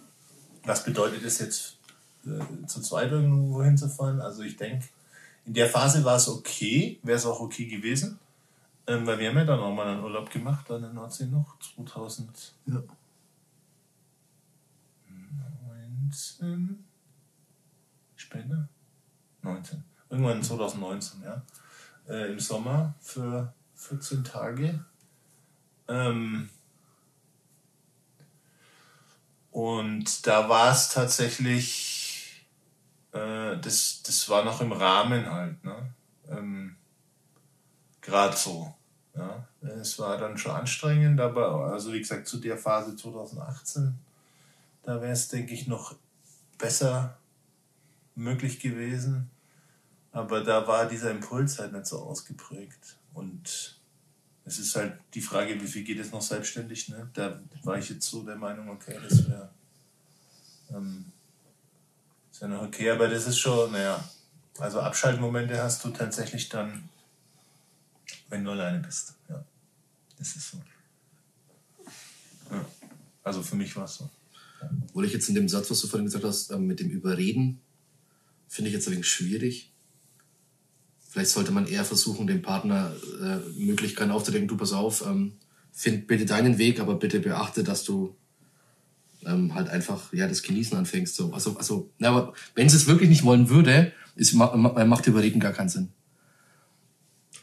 was 0.67 0.83
bedeutet 0.83 1.23
es 1.23 1.39
jetzt, 1.39 1.77
äh, 2.25 2.65
zu 2.67 2.81
zweit 2.81 3.11
irgendwo 3.11 3.63
hinzufahren? 3.63 4.21
Also 4.21 4.43
ich 4.43 4.57
denke, 4.57 4.85
in 5.45 5.53
der 5.53 5.69
Phase 5.69 6.03
war 6.03 6.17
es 6.17 6.27
okay, 6.27 6.99
wäre 7.03 7.17
es 7.17 7.25
auch 7.25 7.39
okay 7.39 7.65
gewesen. 7.65 8.19
Ähm, 8.85 9.05
weil 9.05 9.19
wir 9.19 9.29
haben 9.29 9.37
ja 9.37 9.45
dann 9.45 9.59
auch 9.59 9.73
mal 9.73 9.87
einen 9.87 10.03
Urlaub 10.03 10.29
gemacht 10.29 10.69
an 10.71 10.81
der 10.81 10.93
Nordsee 10.93 11.25
noch, 11.25 11.57
2000. 11.75 12.53
Ja. 12.67 12.81
19? 16.05 16.83
Später? 18.15 18.69
19. 19.41 19.83
Irgendwann 20.09 20.41
2019, 20.41 21.21
ja. 21.23 21.41
Äh, 22.07 22.31
Im 22.31 22.39
Sommer 22.39 22.93
für 23.01 23.53
14 23.75 24.23
Tage. 24.23 24.83
Ähm, 25.89 26.49
und 29.51 30.27
da 30.27 30.49
war 30.49 30.71
es 30.71 30.89
tatsächlich, 30.89 32.45
äh, 33.11 33.57
das, 33.57 34.01
das 34.03 34.29
war 34.29 34.43
noch 34.43 34.61
im 34.61 34.71
Rahmen 34.71 35.31
halt, 35.31 35.63
ne? 35.63 35.93
Ähm, 36.29 36.75
Gerade 38.01 38.37
so. 38.37 38.73
Ja. 39.15 39.47
Es 39.81 39.99
war 39.99 40.17
dann 40.17 40.37
schon 40.37 40.51
anstrengend, 40.51 41.19
aber 41.19 41.71
also 41.73 41.91
wie 41.91 41.99
gesagt, 41.99 42.27
zu 42.27 42.37
der 42.37 42.57
Phase 42.57 42.95
2018 42.95 43.97
da 44.87 45.01
wäre 45.01 45.11
es, 45.11 45.27
denke 45.27 45.53
ich, 45.53 45.67
noch 45.67 45.95
besser 46.57 47.17
möglich 48.15 48.61
gewesen. 48.61 49.29
Aber 50.13 50.41
da 50.41 50.65
war 50.65 50.85
dieser 50.87 51.11
Impuls 51.11 51.59
halt 51.59 51.73
nicht 51.73 51.85
so 51.85 51.99
ausgeprägt. 51.99 52.97
Und 53.13 53.76
es 54.47 54.59
ist 54.59 54.75
halt 54.77 54.97
die 55.13 55.21
Frage, 55.21 55.61
wie 55.61 55.67
viel 55.67 55.83
geht 55.83 55.99
es 55.99 56.11
noch 56.11 56.21
selbstständig. 56.21 56.87
Ne? 56.87 57.09
Da 57.13 57.41
war 57.63 57.77
ich 57.77 57.89
jetzt 57.89 58.07
so 58.07 58.23
der 58.23 58.37
Meinung, 58.37 58.69
okay, 58.69 58.97
das 59.03 59.27
wäre 59.27 59.49
ähm, 60.69 61.05
wär 62.39 62.47
noch 62.47 62.61
okay. 62.63 62.89
Aber 62.89 63.09
das 63.09 63.27
ist 63.27 63.39
schon, 63.39 63.73
naja, 63.73 64.09
also 64.57 64.79
Abschaltmomente 64.79 65.61
hast 65.61 65.83
du 65.83 65.89
tatsächlich 65.89 66.47
dann, 66.47 66.87
wenn 68.29 68.45
du 68.45 68.51
alleine 68.51 68.79
bist. 68.79 69.15
Ja, 69.27 69.43
das 70.17 70.35
ist 70.37 70.51
so. 70.51 70.61
Ja. 72.49 72.65
Also 73.23 73.43
für 73.43 73.57
mich 73.57 73.75
war 73.75 73.83
es 73.83 73.95
so. 73.95 74.09
Obwohl 74.87 75.05
ich 75.05 75.13
jetzt 75.13 75.27
in 75.27 75.35
dem 75.35 75.49
Satz, 75.49 75.69
was 75.69 75.81
du 75.81 75.87
vorhin 75.87 76.05
gesagt 76.05 76.23
hast, 76.23 76.51
ähm, 76.51 76.65
mit 76.67 76.79
dem 76.79 76.89
Überreden, 76.89 77.59
finde 78.47 78.69
ich 78.69 78.75
jetzt 78.75 78.87
ein 78.87 78.93
wenig 78.93 79.09
schwierig. 79.09 79.71
Vielleicht 81.17 81.31
sollte 81.31 81.51
man 81.51 81.65
eher 81.65 81.83
versuchen, 81.83 82.27
dem 82.27 82.43
Partner 82.43 82.91
äh, 83.19 83.59
Möglichkeiten 83.59 84.11
aufzudenken, 84.11 84.47
du 84.47 84.55
pass 84.55 84.71
auf, 84.71 85.03
ähm, 85.03 85.31
find 85.71 86.05
bitte 86.05 86.27
deinen 86.27 86.59
Weg, 86.59 86.79
aber 86.79 86.93
bitte 86.93 87.19
beachte, 87.19 87.63
dass 87.63 87.83
du 87.83 88.15
ähm, 89.25 89.55
halt 89.55 89.67
einfach 89.67 90.13
ja 90.13 90.27
das 90.27 90.43
Genießen 90.43 90.77
anfängst. 90.77 91.15
So. 91.15 91.33
Also, 91.33 91.57
also, 91.57 91.89
na, 91.97 92.09
aber 92.09 92.33
wenn 92.53 92.69
sie 92.69 92.75
es 92.75 92.85
wirklich 92.85 93.09
nicht 93.09 93.23
wollen 93.23 93.49
würde, 93.49 93.93
ist, 94.15 94.35
macht 94.35 95.07
Überreden 95.07 95.39
gar 95.39 95.53
keinen 95.53 95.69
Sinn. 95.69 95.89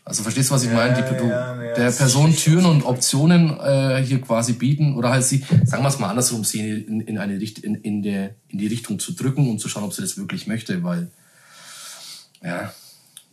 Also 0.05 0.23
verstehst 0.23 0.51
du, 0.51 0.55
was 0.55 0.63
ich 0.63 0.71
ja, 0.71 0.77
meine? 0.77 0.95
Die, 0.95 1.17
du, 1.19 1.27
ja, 1.27 1.61
ja, 1.61 1.75
der 1.75 1.91
Person 1.91 2.33
Türen 2.37 2.67
und 2.67 2.85
Optionen 2.85 3.59
äh, 3.59 4.05
hier 4.07 4.21
quasi 4.21 4.53
bieten 4.53 4.95
oder 4.95 5.11
halt 5.11 5.25
sie, 5.25 5.45
sagen 5.65 5.83
wir 5.83 5.89
es 5.89 5.99
mal 5.99 6.11
andersrum, 6.11 6.45
sie 6.45 6.61
in, 6.61 7.01
in, 7.01 7.19
eine 7.19 7.41
Richt 7.41 7.59
in, 7.59 7.75
in, 7.75 8.05
der, 8.05 8.37
in 8.47 8.59
die 8.59 8.69
Richtung 8.69 9.01
zu 9.01 9.15
drücken 9.15 9.51
und 9.51 9.59
zu 9.59 9.69
schauen, 9.69 9.83
ob 9.83 9.93
sie 9.93 10.03
das 10.03 10.17
wirklich 10.17 10.47
möchte, 10.47 10.85
weil 10.85 11.11
ja, 12.41 12.73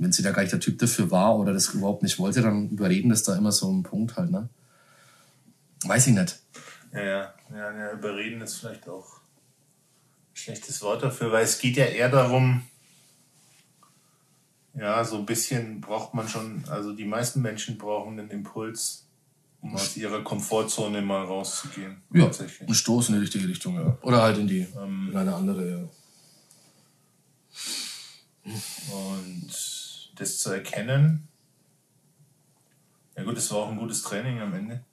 wenn 0.02 0.12
sie 0.12 0.24
da 0.24 0.32
gar 0.32 0.42
nicht 0.42 0.52
der 0.52 0.60
Typ 0.60 0.80
dafür 0.80 1.12
war 1.12 1.38
oder 1.38 1.54
das 1.54 1.70
überhaupt 1.76 2.02
nicht 2.02 2.18
wollte, 2.18 2.42
dann 2.42 2.70
überreden 2.70 3.12
ist 3.12 3.28
da 3.28 3.36
immer 3.36 3.52
so 3.52 3.72
ein 3.72 3.84
Punkt 3.84 4.18
halt, 4.18 4.32
ne? 4.32 4.50
Weiß 5.84 6.08
ich 6.08 6.14
nicht. 6.16 6.40
Ja, 6.92 7.04
ja, 7.04 7.34
ja, 7.52 7.78
ja 7.78 7.92
überreden 7.92 8.42
ist 8.42 8.56
vielleicht 8.56 8.90
auch 8.90 9.18
ein 9.18 10.36
schlechtes 10.36 10.82
Wort 10.82 11.04
dafür, 11.04 11.32
weil 11.32 11.44
es 11.44 11.60
geht 11.60 11.78
ja 11.78 11.86
eher 11.86 12.10
darum, 12.10 12.64
ja, 14.74 15.04
so 15.06 15.18
ein 15.18 15.26
bisschen 15.28 15.82
braucht 15.82 16.16
man 16.16 16.28
schon, 16.28 16.64
also 16.68 16.94
die 16.94 17.06
meisten 17.06 17.44
Menschen 17.44 17.78
brauchen 17.78 18.18
den 18.18 18.30
Impuls, 18.30 19.06
um 19.62 19.76
aus 19.76 19.96
ihrer 19.98 20.24
Komfortzone 20.24 21.04
mal 21.04 21.26
rauszugehen. 21.26 22.02
Ja, 22.12 22.26
tatsächlich. 22.26 22.68
ein 22.68 22.74
Stoß 22.74 23.10
in 23.10 23.16
die 23.16 23.22
richtige 23.22 23.48
Richtung, 23.48 23.76
ja. 23.76 23.98
Oder 24.02 24.24
halt 24.24 24.40
in 24.40 24.48
die, 24.48 24.66
ähm, 24.82 25.10
in 25.12 25.18
eine 25.18 25.36
andere, 25.36 25.70
ja. 25.70 25.88
Und 28.92 29.81
das 30.22 30.40
zu 30.40 30.52
erkennen, 30.52 31.28
ja 33.16 33.24
gut, 33.24 33.36
das 33.36 33.52
war 33.52 33.60
auch 33.60 33.70
ein 33.70 33.78
gutes 33.78 34.04
Training 34.04 34.40
am 34.40 34.54
Ende. 34.54 34.84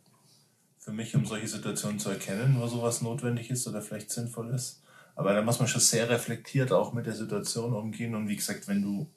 Für 0.79 0.93
mich, 0.93 1.15
um 1.15 1.25
solche 1.25 1.49
Situationen 1.49 1.99
zu 1.99 2.11
erkennen, 2.11 2.59
wo 2.59 2.67
sowas 2.67 3.03
notwendig 3.03 3.51
ist 3.51 3.67
oder 3.69 3.83
vielleicht 3.83 4.11
sinnvoll 4.11 4.51
ist. 4.51 4.83
Aber 5.15 5.35
da 5.35 5.43
muss 5.43 5.59
man 5.59 5.69
schon 5.69 5.81
sehr 5.81 6.09
reflektiert 6.09 6.73
auch 6.73 6.93
mit 6.93 7.07
der 7.07 7.15
Situation 7.15 7.73
umgehen. 7.75 8.15
Und 8.15 8.29
wie 8.29 8.37
gesagt, 8.37 8.69
wenn 8.69 8.83
du 8.83 9.09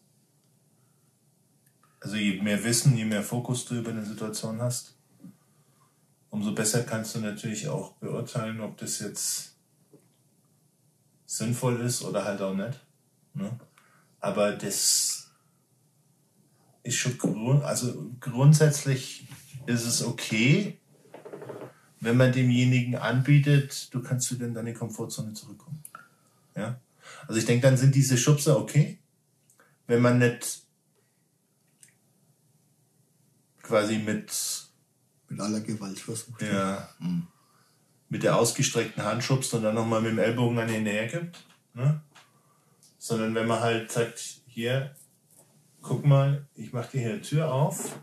also 2.02 2.16
je 2.16 2.42
mehr 2.42 2.64
Wissen, 2.64 2.98
je 2.98 3.06
mehr 3.06 3.22
Fokus 3.22 3.64
du 3.66 3.76
über 3.76 3.92
eine 3.92 4.04
Situation 4.04 4.60
hast, 4.60 4.96
umso 6.32 6.54
besser 6.54 6.84
kannst 6.84 7.16
du 7.16 7.20
natürlich 7.20 7.70
auch 7.70 7.94
beurteilen, 7.94 8.60
ob 8.60 8.78
das 8.78 9.00
jetzt 9.00 9.56
sinnvoll 11.28 11.80
ist 11.82 12.04
oder 12.04 12.26
halt 12.26 12.42
auch 12.42 12.56
nicht. 12.56 12.80
Ne? 13.36 13.58
Aber 14.20 14.52
das 14.54 15.21
ist 16.84 16.96
schon 16.96 17.18
grund, 17.18 17.64
also 17.64 18.12
grundsätzlich 18.20 19.28
ist 19.66 19.86
es 19.86 20.04
okay, 20.04 20.80
wenn 22.00 22.18
man 22.18 22.32
demjenigen 22.32 22.96
anbietet, 22.96 23.94
du 23.94 24.02
kannst 24.02 24.32
wieder 24.32 24.48
in 24.48 24.56
deine 24.56 24.74
Komfortzone 24.74 25.34
zurückkommen. 25.34 25.84
Ja? 26.56 26.80
Also 27.28 27.40
ich 27.40 27.46
denke, 27.46 27.68
dann 27.68 27.78
sind 27.78 27.94
diese 27.96 28.18
Schubser 28.18 28.58
okay. 28.58 28.98
Wenn 29.88 30.02
man 30.02 30.20
nicht 30.20 30.64
quasi 33.62 33.98
mit. 34.00 34.32
Mit 35.30 35.40
aller 35.40 35.62
Gewalt 35.62 36.00
versucht. 36.00 36.42
Ja. 36.42 36.90
Mhm. 37.00 37.28
Mit 38.10 38.24
der 38.24 38.36
ausgestreckten 38.36 39.04
Hand 39.04 39.24
schubst 39.24 39.54
und 39.54 39.64
dann 39.64 39.76
nochmal 39.76 40.02
mit 40.02 40.12
dem 40.12 40.20
Ellbogen 40.20 40.60
an 40.60 40.74
ihn 40.74 40.84
näher 40.84 41.08
gibt. 41.08 41.46
Ne? 41.74 42.02
Sondern 42.98 43.34
wenn 43.36 43.48
man 43.48 43.62
halt 43.62 43.92
sagt, 43.92 44.42
hier, 44.48 44.94
guck 45.82 46.06
mal, 46.06 46.48
ich 46.56 46.74
mache 46.74 46.92
dir 46.92 47.02
hier 47.02 47.10
eine 47.12 47.22
Tür 47.22 47.52
auf, 47.52 47.98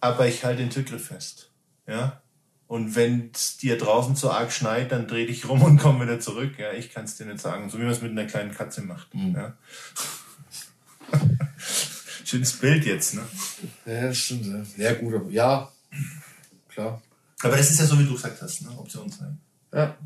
aber 0.00 0.26
ich 0.26 0.44
halte 0.44 0.62
den 0.62 0.70
Türgriff 0.70 1.06
fest. 1.06 1.50
Ja? 1.86 2.22
Und 2.66 2.94
wenn 2.94 3.30
es 3.34 3.56
dir 3.56 3.76
draußen 3.76 4.14
zu 4.14 4.30
arg 4.30 4.52
schneit, 4.52 4.92
dann 4.92 5.08
dreh 5.08 5.26
dich 5.26 5.48
rum 5.48 5.62
und 5.62 5.78
komm 5.78 6.00
wieder 6.00 6.20
zurück. 6.20 6.58
Ja, 6.58 6.72
ich 6.72 6.92
kann 6.92 7.04
es 7.04 7.16
dir 7.16 7.26
nicht 7.26 7.40
sagen. 7.40 7.68
So 7.68 7.78
wie 7.78 7.82
man 7.82 7.90
es 7.90 8.00
mit 8.00 8.12
einer 8.12 8.26
kleinen 8.26 8.52
Katze 8.52 8.82
macht. 8.82 9.12
Mhm. 9.14 9.34
Ja? 9.34 9.56
Schönes 12.24 12.52
Bild 12.52 12.84
jetzt, 12.86 13.14
ne? 13.14 13.22
Ja, 13.86 14.14
stimmt. 14.14 14.78
Ja, 14.78 14.94
gut, 14.94 15.14
aber 15.14 15.30
ja, 15.30 15.72
klar. 16.68 17.02
Aber 17.42 17.56
das 17.56 17.70
ist 17.70 17.80
ja 17.80 17.86
so, 17.86 17.98
wie 17.98 18.04
du 18.04 18.12
gesagt 18.12 18.40
hast, 18.40 18.62
ne? 18.62 18.70
Option 18.78 19.10
sein. 19.10 19.40
Ja. 19.74 19.96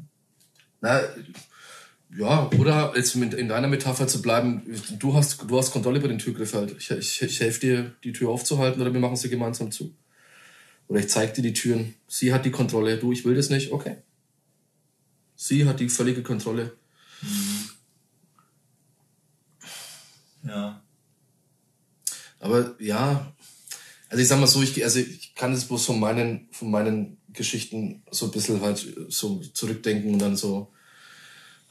Na, 0.80 1.02
ja, 2.10 2.48
oder 2.58 2.92
jetzt 2.96 3.14
in 3.16 3.48
deiner 3.48 3.68
Metapher 3.68 4.06
zu 4.06 4.22
bleiben, 4.22 4.62
du 4.98 5.14
hast, 5.14 5.42
du 5.48 5.58
hast 5.58 5.72
Kontrolle 5.72 5.98
über 5.98 6.08
den 6.08 6.18
Türgriff 6.18 6.54
halt. 6.54 6.76
Ich, 6.78 6.90
ich, 6.90 7.22
ich 7.22 7.40
helfe 7.40 7.60
dir, 7.60 7.94
die 8.04 8.12
Tür 8.12 8.30
aufzuhalten 8.30 8.80
oder 8.80 8.92
wir 8.92 9.00
machen 9.00 9.16
sie 9.16 9.28
gemeinsam 9.28 9.72
zu. 9.72 9.94
Oder 10.86 11.00
ich 11.00 11.08
zeige 11.08 11.32
dir 11.32 11.42
die 11.42 11.54
Türen. 11.54 11.94
Sie 12.06 12.32
hat 12.32 12.44
die 12.44 12.50
Kontrolle. 12.50 12.98
Du, 12.98 13.10
ich 13.10 13.24
will 13.24 13.34
das 13.34 13.50
nicht. 13.50 13.72
Okay. 13.72 13.96
Sie 15.34 15.66
hat 15.66 15.80
die 15.80 15.88
völlige 15.88 16.22
Kontrolle. 16.22 16.76
Mhm. 17.22 17.70
Ja. 20.46 20.82
Aber 22.38 22.74
ja, 22.78 23.32
also 24.10 24.22
ich 24.22 24.28
sag 24.28 24.38
mal 24.38 24.46
so, 24.46 24.62
ich, 24.62 24.84
also 24.84 25.00
ich 25.00 25.34
kann 25.34 25.52
es 25.52 25.64
bloß 25.64 25.86
von 25.86 25.98
meinen, 25.98 26.48
von 26.52 26.70
meinen 26.70 27.16
Geschichten 27.32 28.02
so 28.10 28.26
ein 28.26 28.32
bisschen 28.32 28.60
halt 28.60 28.86
so 29.08 29.40
zurückdenken 29.40 30.12
und 30.12 30.18
dann 30.18 30.36
so 30.36 30.70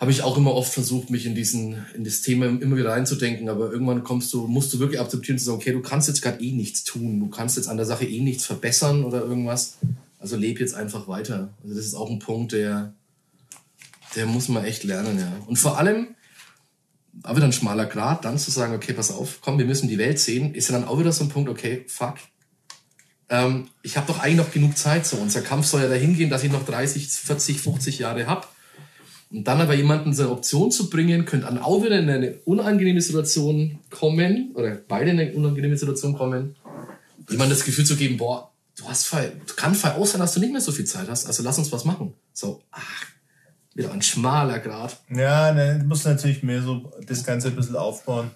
habe 0.04 0.12
ich 0.12 0.22
auch 0.22 0.36
immer 0.36 0.54
oft 0.54 0.74
versucht, 0.74 1.10
mich 1.12 1.26
in 1.26 1.34
diesen, 1.34 1.86
in 1.96 2.04
das 2.04 2.20
Thema 2.20 2.48
immer 2.48 2.76
wieder 2.76 2.90
reinzudenken, 2.90 3.48
aber 3.48 3.72
irgendwann 3.72 4.04
kommst 4.04 4.34
du, 4.34 4.48
musst 4.48 4.74
du 4.74 4.80
wirklich 4.80 5.00
akzeptieren 5.00 5.40
zu 5.40 5.46
sagen, 5.46 5.60
okay, 5.60 5.72
du 5.72 5.82
kannst 5.82 6.10
jetzt 6.10 6.22
gerade 6.22 6.44
eh 6.44 6.52
nichts 6.52 6.84
tun, 6.84 7.22
du 7.22 7.30
kannst 7.30 7.56
jetzt 7.56 7.70
an 7.70 7.78
der 7.78 7.86
Sache 7.86 8.04
eh 8.06 8.20
nichts 8.20 8.44
verbessern 8.44 9.06
oder 9.06 9.22
irgendwas. 9.22 9.78
Also 10.20 10.36
leb 10.36 10.60
jetzt 10.60 10.74
einfach 10.74 11.08
weiter. 11.08 11.54
Also 11.64 11.74
das 11.74 11.86
ist 11.86 11.94
auch 11.94 12.10
ein 12.10 12.20
Punkt, 12.20 12.52
der, 12.52 12.92
der 14.18 14.26
muss 14.26 14.50
man 14.50 14.66
echt 14.66 14.84
lernen, 14.84 15.18
ja. 15.18 15.32
Und 15.48 15.56
vor 15.56 15.78
allem, 15.78 16.10
aber 17.22 17.40
dann 17.40 17.54
schmaler 17.54 17.86
Grad, 17.86 18.26
dann 18.26 18.38
zu 18.38 18.52
sagen, 18.52 18.76
okay, 18.76 18.92
pass 18.92 19.10
auf, 19.10 19.40
komm, 19.40 19.58
wir 19.58 19.66
müssen 19.66 19.88
die 19.88 19.98
Welt 19.98 20.20
sehen, 20.20 20.54
ist 20.54 20.68
ja 20.68 20.78
dann 20.78 20.86
auch 20.86 21.00
wieder 21.00 21.14
so 21.14 21.24
ein 21.24 21.30
Punkt, 21.30 21.50
okay, 21.50 21.86
fuck. 21.88 22.16
Ähm, 23.30 23.70
ich 23.84 23.96
habe 23.96 24.08
doch 24.08 24.20
eigentlich 24.20 24.36
noch 24.36 24.52
genug 24.52 24.78
Zeit, 24.78 25.06
so 25.06 25.16
unser 25.16 25.42
Kampf 25.42 25.66
soll 25.66 25.84
ja 25.84 25.88
dahin 25.88 26.18
gehen, 26.18 26.30
dass 26.30 26.44
ich 26.44 26.52
noch 26.52 26.66
30, 26.66 27.08
40, 27.08 27.62
50 27.62 28.00
Jahre 28.00 28.28
hab. 28.28 28.53
Und 29.34 29.46
dann 29.46 29.60
aber 29.60 29.74
jemanden 29.74 30.14
so 30.14 30.24
eine 30.24 30.32
Option 30.32 30.70
zu 30.70 30.92
bringen, 30.92 31.26
könnte 31.26 31.48
dann 31.48 31.58
auch 31.58 31.84
wieder 31.84 31.98
in 32.00 32.08
eine 32.08 32.36
unangenehme 32.46 33.02
Situation 33.02 33.80
kommen, 33.90 34.52
oder 34.54 34.76
beide 34.88 35.10
in 35.10 35.20
eine 35.20 35.34
unangenehme 35.34 35.76
Situation 35.76 36.16
kommen, 36.16 36.56
jemandem 37.28 37.58
das 37.58 37.66
Gefühl 37.66 37.86
zu 37.86 37.96
geben, 37.96 38.18
boah, 38.18 38.52
du 38.78 38.88
hast 38.88 39.08
voll, 39.08 39.32
du 39.48 39.54
kann 39.56 39.74
voll 39.74 39.92
aus 39.92 40.12
sein, 40.12 40.22
dass 40.22 40.36
du 40.36 40.40
nicht 40.40 40.52
mehr 40.52 40.62
so 40.62 40.72
viel 40.72 40.86
Zeit 40.86 41.10
hast, 41.10 41.26
also 41.26 41.42
lass 41.42 41.58
uns 41.58 41.72
was 41.72 41.84
machen. 41.84 42.14
So, 42.32 42.62
ach, 42.70 43.06
wieder 43.74 43.92
ein 43.92 44.04
schmaler 44.04 44.60
Grad. 44.60 44.98
Ja, 45.10 45.52
ne, 45.52 45.80
du 45.80 45.86
musst 45.86 46.06
natürlich 46.06 46.44
mehr 46.44 46.62
so 46.62 46.92
das 47.08 47.24
Ganze 47.24 47.48
ein 47.48 47.56
bisschen 47.56 47.76
aufbauen. 47.76 48.30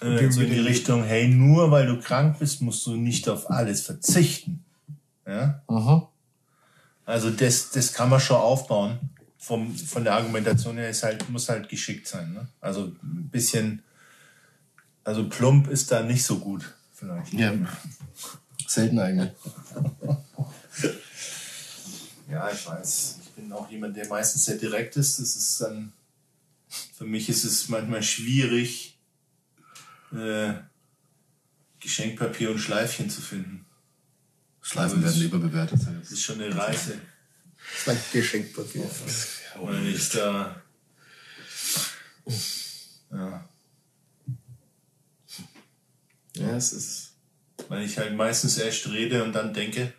Äh, 0.00 0.30
so 0.30 0.40
in 0.40 0.50
die 0.50 0.60
Richtung, 0.60 1.02
hey, 1.02 1.26
nur 1.26 1.72
weil 1.72 1.86
du 1.86 1.98
krank 1.98 2.38
bist, 2.38 2.62
musst 2.62 2.86
du 2.86 2.94
nicht 2.94 3.28
auf 3.28 3.50
alles 3.50 3.82
verzichten. 3.82 4.62
Ja? 5.26 5.62
Aha. 5.66 6.08
Also 7.06 7.30
das, 7.30 7.70
das 7.70 7.92
kann 7.92 8.10
man 8.10 8.20
schon 8.20 8.36
aufbauen. 8.36 8.98
Vom, 9.46 9.76
von 9.76 10.02
der 10.02 10.14
Argumentation 10.14 10.76
her 10.76 10.90
ist 10.90 11.04
halt, 11.04 11.28
muss 11.30 11.48
halt 11.48 11.68
geschickt 11.68 12.08
sein. 12.08 12.32
Ne? 12.32 12.48
Also 12.60 12.86
ein 13.02 13.28
bisschen, 13.30 13.82
also 15.04 15.28
plump 15.28 15.68
ist 15.68 15.92
da 15.92 16.02
nicht 16.02 16.24
so 16.24 16.38
gut, 16.38 16.74
vielleicht. 16.92 17.32
Ja. 17.32 17.52
Selten 18.66 18.98
eigentlich. 18.98 19.30
Ja, 22.28 22.50
ich 22.50 22.66
weiß. 22.66 23.18
Ich 23.22 23.30
bin 23.30 23.52
auch 23.52 23.70
jemand, 23.70 23.96
der 23.96 24.08
meistens 24.08 24.44
sehr 24.46 24.56
direkt 24.56 24.96
ist. 24.96 25.18
Das 25.18 25.36
ist 25.36 25.60
dann, 25.60 25.92
für 26.96 27.04
mich 27.04 27.28
ist 27.28 27.44
es 27.44 27.68
manchmal 27.68 28.02
schwierig, 28.02 28.98
äh, 30.12 30.54
Geschenkpapier 31.80 32.50
und 32.50 32.58
Schleifchen 32.58 33.08
zu 33.10 33.20
finden. 33.20 33.64
Schleifen 34.60 35.02
werden 35.04 35.22
überbewertet. 35.22 35.80
Das 36.00 36.10
ist 36.10 36.22
schon 36.22 36.40
eine 36.40 36.54
Reise. 36.54 37.00
Mein 37.86 37.98
Geschenkpapier. 38.12 38.90
Oder 39.60 39.78
nicht 39.78 40.14
da. 40.14 40.62
Ja. 43.12 43.48
Ja, 46.34 46.56
es 46.56 46.72
ist. 46.72 47.12
Weil 47.68 47.84
ich 47.84 47.96
halt 47.96 48.14
meistens 48.14 48.58
erst 48.58 48.86
rede 48.88 49.22
und 49.24 49.32
dann 49.32 49.54
denke. 49.54 49.92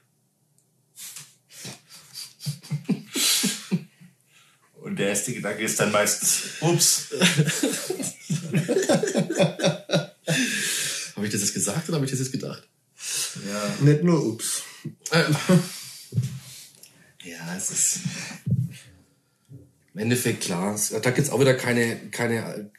Und 4.74 4.98
der 4.98 5.10
erste 5.10 5.34
Gedanke 5.34 5.64
ist 5.64 5.80
dann 5.80 5.92
meistens, 5.92 6.62
ups. 6.62 7.08
Habe 11.16 11.26
ich 11.26 11.32
das 11.32 11.42
jetzt 11.42 11.54
gesagt 11.54 11.90
oder 11.90 11.96
habe 11.96 12.06
ich 12.06 12.12
das 12.12 12.20
jetzt 12.20 12.32
gedacht? 12.32 12.68
Ja. 13.48 13.76
Nicht 13.82 14.04
nur 14.04 14.26
ups. 14.26 14.62
Ja, 17.30 17.56
es 17.56 17.70
ist. 17.72 18.00
Im 19.94 20.02
Endeffekt 20.04 20.42
klar. 20.44 20.76
es- 20.76 20.90
Da 20.90 21.00
gibt 21.10 21.28
es 21.28 21.32
auch 21.32 21.40
wieder 21.40 21.56
keine, 21.56 21.96
keine, 22.12 22.70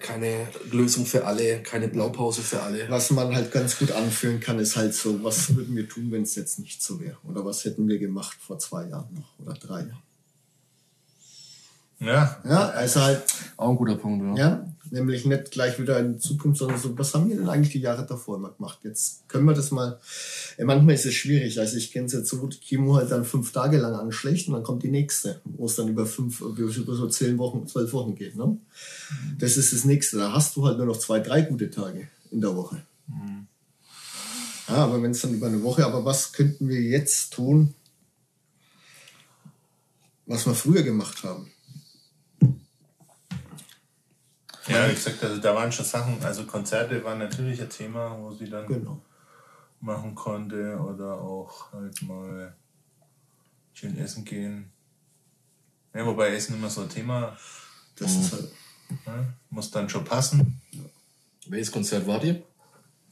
keine 0.00 0.48
Lösung 0.70 1.04
für 1.04 1.26
alle, 1.26 1.62
keine 1.62 1.86
Blaupause 1.88 2.40
für 2.40 2.62
alle. 2.62 2.88
Was 2.88 3.10
man 3.10 3.34
halt 3.34 3.52
ganz 3.52 3.78
gut 3.78 3.92
anführen 3.92 4.40
kann, 4.40 4.58
ist 4.58 4.76
halt 4.76 4.94
so, 4.94 5.22
was 5.22 5.54
würden 5.54 5.76
wir 5.76 5.86
tun, 5.86 6.10
wenn 6.10 6.22
es 6.22 6.34
jetzt 6.34 6.58
nicht 6.58 6.82
so 6.82 6.98
wäre? 7.00 7.18
Oder 7.24 7.44
was 7.44 7.64
hätten 7.66 7.86
wir 7.88 7.98
gemacht 7.98 8.38
vor 8.40 8.58
zwei 8.58 8.86
Jahren 8.88 9.12
noch 9.14 9.38
oder 9.38 9.52
drei 9.58 9.80
Jahren? 9.80 10.02
Ja. 12.00 12.40
Ja, 12.48 12.68
also 12.70 13.00
halt, 13.02 13.22
Auch 13.58 13.70
ein 13.70 13.76
guter 13.76 13.94
Punkt, 13.96 14.38
ja. 14.38 14.48
ja, 14.48 14.71
nämlich 14.92 15.24
nicht 15.24 15.50
gleich 15.50 15.78
wieder 15.78 15.98
in 15.98 16.20
Zukunft, 16.20 16.58
sondern 16.58 16.78
so, 16.78 16.96
was 16.98 17.14
haben 17.14 17.28
wir 17.28 17.36
denn 17.36 17.48
eigentlich 17.48 17.72
die 17.72 17.80
Jahre 17.80 18.06
davor 18.06 18.36
immer 18.36 18.50
gemacht? 18.50 18.80
Jetzt 18.84 19.28
können 19.28 19.46
wir 19.46 19.54
das 19.54 19.70
mal, 19.70 19.98
ja, 20.58 20.64
manchmal 20.64 20.94
ist 20.94 21.06
es 21.06 21.14
schwierig, 21.14 21.58
also 21.58 21.76
ich 21.76 21.92
kenne 21.92 22.06
es 22.06 22.12
jetzt 22.12 22.28
so 22.28 22.38
gut, 22.38 22.60
Chemo 22.60 22.96
halt 22.96 23.10
dann 23.10 23.24
fünf 23.24 23.52
Tage 23.52 23.78
lang 23.78 23.94
anschlägt 23.94 24.48
und 24.48 24.54
dann 24.54 24.62
kommt 24.62 24.82
die 24.82 24.90
nächste, 24.90 25.40
wo 25.44 25.66
es 25.66 25.76
dann 25.76 25.88
über 25.88 26.06
fünf, 26.06 26.40
über 26.40 26.94
so 26.94 27.08
zehn 27.08 27.38
Wochen, 27.38 27.66
zwölf 27.66 27.92
Wochen 27.92 28.14
geht, 28.14 28.36
ne? 28.36 28.56
Das 29.38 29.56
ist 29.56 29.72
das 29.72 29.84
nächste, 29.84 30.18
da 30.18 30.32
hast 30.32 30.56
du 30.56 30.66
halt 30.66 30.76
nur 30.76 30.86
noch 30.86 30.98
zwei, 30.98 31.20
drei 31.20 31.42
gute 31.42 31.70
Tage 31.70 32.08
in 32.30 32.40
der 32.40 32.54
Woche. 32.54 32.82
Ja, 34.68 34.76
aber 34.76 35.02
wenn 35.02 35.10
es 35.10 35.20
dann 35.20 35.34
über 35.34 35.46
eine 35.46 35.62
Woche, 35.62 35.84
aber 35.86 36.04
was 36.04 36.32
könnten 36.32 36.68
wir 36.68 36.80
jetzt 36.80 37.32
tun, 37.32 37.74
was 40.26 40.46
wir 40.46 40.54
früher 40.54 40.82
gemacht 40.82 41.24
haben? 41.24 41.51
Ja, 44.68 44.88
wie 44.88 44.94
gesagt, 44.94 45.22
also 45.24 45.40
da 45.40 45.54
waren 45.54 45.72
schon 45.72 45.84
Sachen, 45.84 46.22
also 46.22 46.44
Konzerte 46.44 47.02
waren 47.04 47.18
natürlich 47.18 47.60
ein 47.60 47.68
Thema, 47.70 48.16
wo 48.18 48.30
sie 48.32 48.48
dann 48.48 48.66
Genau. 48.66 49.02
machen 49.80 50.14
konnte 50.14 50.78
oder 50.78 51.20
auch 51.20 51.72
halt 51.72 52.00
mal 52.02 52.56
schön 53.72 53.98
essen 53.98 54.24
gehen. 54.24 54.70
Ja, 55.94 56.06
wobei 56.06 56.34
Essen 56.34 56.54
immer 56.54 56.70
so 56.70 56.82
ein 56.82 56.88
Thema 56.88 57.36
Das 57.96 58.14
ist 58.14 58.32
halt, 58.32 58.48
ne? 59.06 59.34
muss 59.50 59.70
dann 59.70 59.88
schon 59.88 60.04
passen. 60.04 60.60
Welches 61.46 61.72
Konzert 61.72 62.06
war 62.06 62.20
dir? 62.20 62.42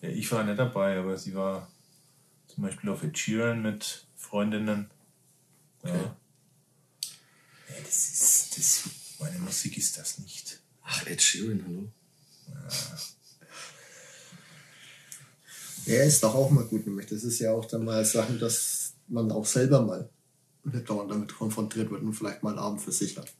Ja, 0.00 0.08
ich 0.08 0.30
war 0.32 0.44
nicht 0.44 0.58
dabei, 0.58 0.98
aber 0.98 1.18
sie 1.18 1.34
war 1.34 1.68
zum 2.46 2.62
Beispiel 2.62 2.90
auf 2.90 3.02
Ed 3.02 3.18
Sheeran 3.18 3.60
mit 3.60 4.06
Freundinnen. 4.16 4.90
Ja. 5.82 5.94
ja 5.94 6.14
das 7.84 8.08
ist, 8.08 8.56
das, 8.56 8.90
meine 9.18 9.38
Musik 9.40 9.76
ist 9.76 9.98
das 9.98 10.18
nicht. 10.18 10.59
Ach, 10.92 11.06
Ed 11.06 11.22
Sheeran, 11.22 11.64
hallo. 11.64 11.92
Ja, 15.86 16.02
ist 16.02 16.22
doch 16.22 16.34
auch 16.34 16.50
mal 16.50 16.64
gut, 16.64 16.84
nämlich 16.84 17.06
das 17.06 17.22
ist 17.22 17.38
ja 17.38 17.52
auch 17.52 17.64
dann 17.64 17.84
mal 17.84 18.04
Sachen, 18.04 18.40
dass 18.40 18.94
man 19.06 19.30
auch 19.30 19.46
selber 19.46 19.82
mal 19.82 20.10
nicht 20.64 20.90
dauernd 20.90 21.10
damit 21.10 21.32
konfrontiert 21.32 21.90
wird 21.90 22.02
und 22.02 22.12
vielleicht 22.12 22.42
mal 22.42 22.50
einen 22.50 22.58
Abend 22.58 22.82
für 22.82 22.90
sich 22.90 23.16
hat. 23.16 23.32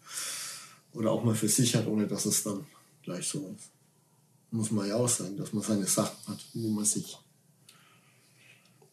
Oder 0.93 1.11
auch 1.11 1.25
mal 1.25 1.35
für 1.35 1.49
sich 1.49 1.75
hat, 1.75 1.89
ohne 1.89 2.07
dass 2.07 2.25
es 2.25 2.45
dann 2.45 2.67
gleich 3.03 3.27
so 3.27 3.55
ist. 3.57 3.71
Muss 4.53 4.71
man 4.71 4.89
ja 4.89 4.95
auch 4.95 5.09
sagen, 5.09 5.37
dass 5.37 5.53
man 5.53 5.65
seine 5.65 5.87
Sachen 5.87 6.17
hat, 6.29 6.39
wo 6.55 6.69
man 6.69 6.85
sich 6.85 7.19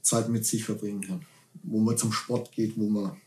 Zeit 0.01 0.29
mit 0.29 0.45
sich 0.45 0.63
verbringen 0.63 1.01
kann. 1.01 1.25
Wo 1.61 1.79
man 1.79 1.97
zum 1.97 2.11
Sport 2.11 2.51
geht, 2.51 2.75
wo 2.75 2.89
man 2.89 3.21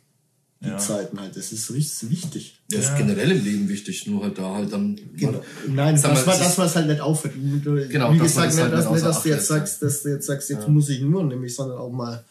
die 0.62 0.68
Ja. 0.68 0.76
Zeiten 0.78 1.18
halt, 1.18 1.36
das 1.36 1.52
ist 1.52 1.70
richtig 1.72 2.10
wichtig. 2.10 2.60
Das 2.68 2.84
Ja. 2.84 2.90
ist 2.92 2.98
generell 2.98 3.30
im 3.30 3.42
Leben 3.44 3.68
wichtig, 3.68 4.06
nur 4.06 4.22
halt 4.24 4.36
da 4.38 4.54
halt 4.56 4.70
dann. 4.72 4.94
Genau. 5.16 5.42
Nein, 5.68 5.94
das 5.94 6.02
mal, 6.02 6.10
war 6.26 6.34
es 6.34 6.40
das, 6.40 6.48
ist- 6.52 6.58
was 6.58 6.76
halt 6.76 6.86
nicht. 6.86 7.00
Du- 7.00 7.88
Genau, 7.88 8.12
Wie 8.12 8.16
man 8.18 8.18
gesagt, 8.26 8.48
das 8.48 8.54
nicht, 8.56 8.62
halt 8.64 8.72
dass, 8.74 8.84
nicht 8.84 8.94
nicht, 8.94 9.06
dass 9.06 9.22
du 9.22 9.28
jetzt 9.30 9.46
sagst, 9.46 9.82
dass 9.82 10.02
du 10.02 10.08
jetzt 10.10 10.26
sagst, 10.26 10.50
jetzt 10.50 10.68
muss 10.68 10.88
ich 10.90 11.00
nur, 11.00 11.24
nämlich, 11.24 11.54
sondern 11.54 11.78
auch 11.78 11.90
mal 11.90 12.24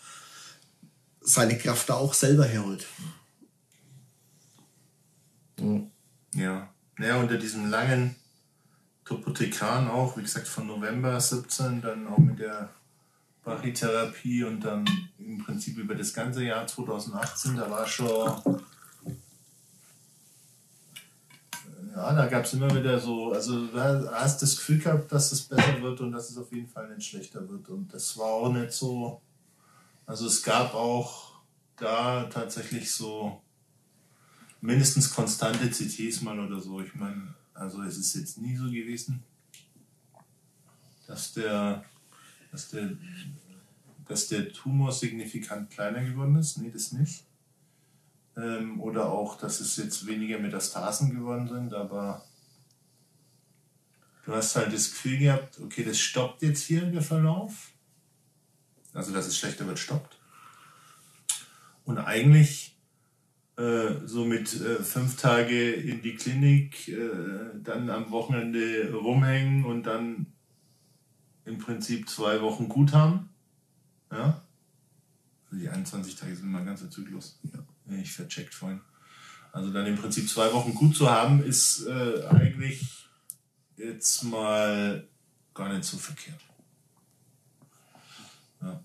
seine 1.22 1.58
Kraft 1.58 1.90
da 1.90 1.96
auch 1.96 2.14
selber 2.14 2.46
herholt. 2.46 2.86
Ja. 6.36 6.70
Ja, 7.00 7.18
unter 7.20 7.38
diesem 7.38 7.70
langen 7.70 8.16
Topothekan 9.06 9.88
auch, 9.88 10.18
wie 10.18 10.22
gesagt, 10.22 10.48
von 10.48 10.68
November 10.68 11.20
17, 11.20 11.82
dann 11.82 12.08
auch 12.08 12.18
mit 12.18 12.40
der 12.40 12.70
Brachytherapie 13.50 14.44
und 14.44 14.62
dann 14.62 14.86
im 15.18 15.40
Prinzip 15.40 15.78
über 15.78 15.96
das 15.96 16.14
ganze 16.14 16.44
Jahr 16.44 16.68
2018, 16.68 17.56
da 17.56 17.70
war 17.70 17.88
schon. 17.88 18.62
Ja, 21.96 22.14
da 22.14 22.28
gab 22.28 22.46
es 22.46 22.54
immer 22.54 22.74
wieder 22.74 23.00
so, 23.00 23.34
also 23.34 23.68
da 23.68 24.12
hast 24.14 24.42
das 24.42 24.56
Gefühl 24.56 24.80
gehabt, 24.80 25.12
dass 25.12 25.32
es 25.32 25.42
besser 25.42 25.82
wird 25.82 26.00
und 26.02 26.12
dass 26.12 26.30
es 26.30 26.38
auf 26.38 26.52
jeden 26.54 26.68
Fall 26.68 26.94
nicht 26.94 27.10
schlechter 27.10 27.50
wird. 27.50 27.68
Und 27.70 27.94
das 27.94 28.16
war 28.18 28.28
auch 28.28 28.54
nicht 28.54 28.72
so. 28.72 29.22
Also 30.06 30.28
es 30.28 30.44
gab 30.44 30.74
auch 30.74 31.42
da 31.76 32.26
tatsächlich 32.26 32.92
so 32.92 33.42
mindestens 34.62 35.14
konstante 35.14 35.70
CTs 35.70 36.22
mal 36.22 36.40
oder 36.40 36.60
so. 36.60 36.82
Ich 36.82 36.94
meine, 36.94 37.34
also 37.54 37.82
es 37.82 37.98
ist 37.98 38.16
jetzt 38.16 38.38
nie 38.38 38.56
so 38.56 38.66
gewesen, 38.66 39.24
dass 41.08 41.34
der, 41.34 41.84
dass 42.52 42.70
der, 42.70 42.92
dass 44.08 44.28
der 44.28 44.52
Tumor 44.52 44.92
signifikant 44.92 45.70
kleiner 45.70 46.04
geworden 46.04 46.36
ist. 46.36 46.58
Nee, 46.58 46.72
das 46.72 46.92
nicht. 46.92 47.24
Ähm, 48.38 48.80
oder 48.82 49.12
auch, 49.12 49.38
dass 49.38 49.60
es 49.60 49.78
jetzt 49.78 50.08
weniger 50.08 50.40
Metastasen 50.40 51.14
geworden 51.16 51.48
sind, 51.48 51.74
aber 51.74 52.24
du 54.26 54.34
hast 54.34 54.56
halt 54.56 54.74
das 54.74 54.92
Gefühl 54.92 55.18
gehabt, 55.18 55.60
okay, 55.60 55.84
das 55.84 56.00
stoppt 56.00 56.42
jetzt 56.42 56.64
hier 56.64 56.82
der 56.82 57.02
Verlauf. 57.02 57.72
Also, 58.94 59.14
dass 59.14 59.28
es 59.28 59.38
schlechter 59.38 59.68
wird, 59.68 59.80
stoppt. 59.80 60.18
Und 61.86 61.98
eigentlich 61.98 62.76
äh, 63.58 63.96
so 64.06 64.26
mit 64.26 64.54
äh, 64.62 64.82
fünf 64.82 65.18
Tage 65.18 65.74
in 65.74 66.02
die 66.02 66.16
Klinik, 66.16 66.88
äh, 66.88 67.10
dann 67.62 67.90
am 67.90 68.10
Wochenende 68.12 68.94
rumhängen 68.94 69.66
und 69.66 69.84
dann 69.84 70.28
im 71.50 71.58
Prinzip 71.58 72.08
zwei 72.08 72.42
Wochen 72.42 72.70
gut 72.70 72.94
haben. 72.94 73.30
Ja? 74.12 74.42
Also 75.46 75.62
die 75.62 75.70
21 75.70 76.16
Tage 76.16 76.36
sind 76.36 76.52
mein 76.52 76.66
ganzer 76.66 76.90
Zyklus. 76.90 77.40
Ja. 77.52 77.96
Ich 77.98 78.14
vercheckt 78.14 78.54
vorhin. 78.54 78.82
Also 79.52 79.74
dann 79.74 79.88
im 79.88 79.96
Prinzip 79.96 80.30
zwei 80.30 80.54
Wochen 80.54 80.76
gut 80.76 80.96
zu 80.96 81.10
haben, 81.10 81.44
ist 81.44 81.86
äh, 81.88 82.26
eigentlich 82.30 83.08
jetzt 83.78 84.24
mal 84.24 85.08
gar 85.56 85.74
nicht 85.74 85.86
so 85.86 85.98
verkehrt. 85.98 86.40
Ja. 88.62 88.84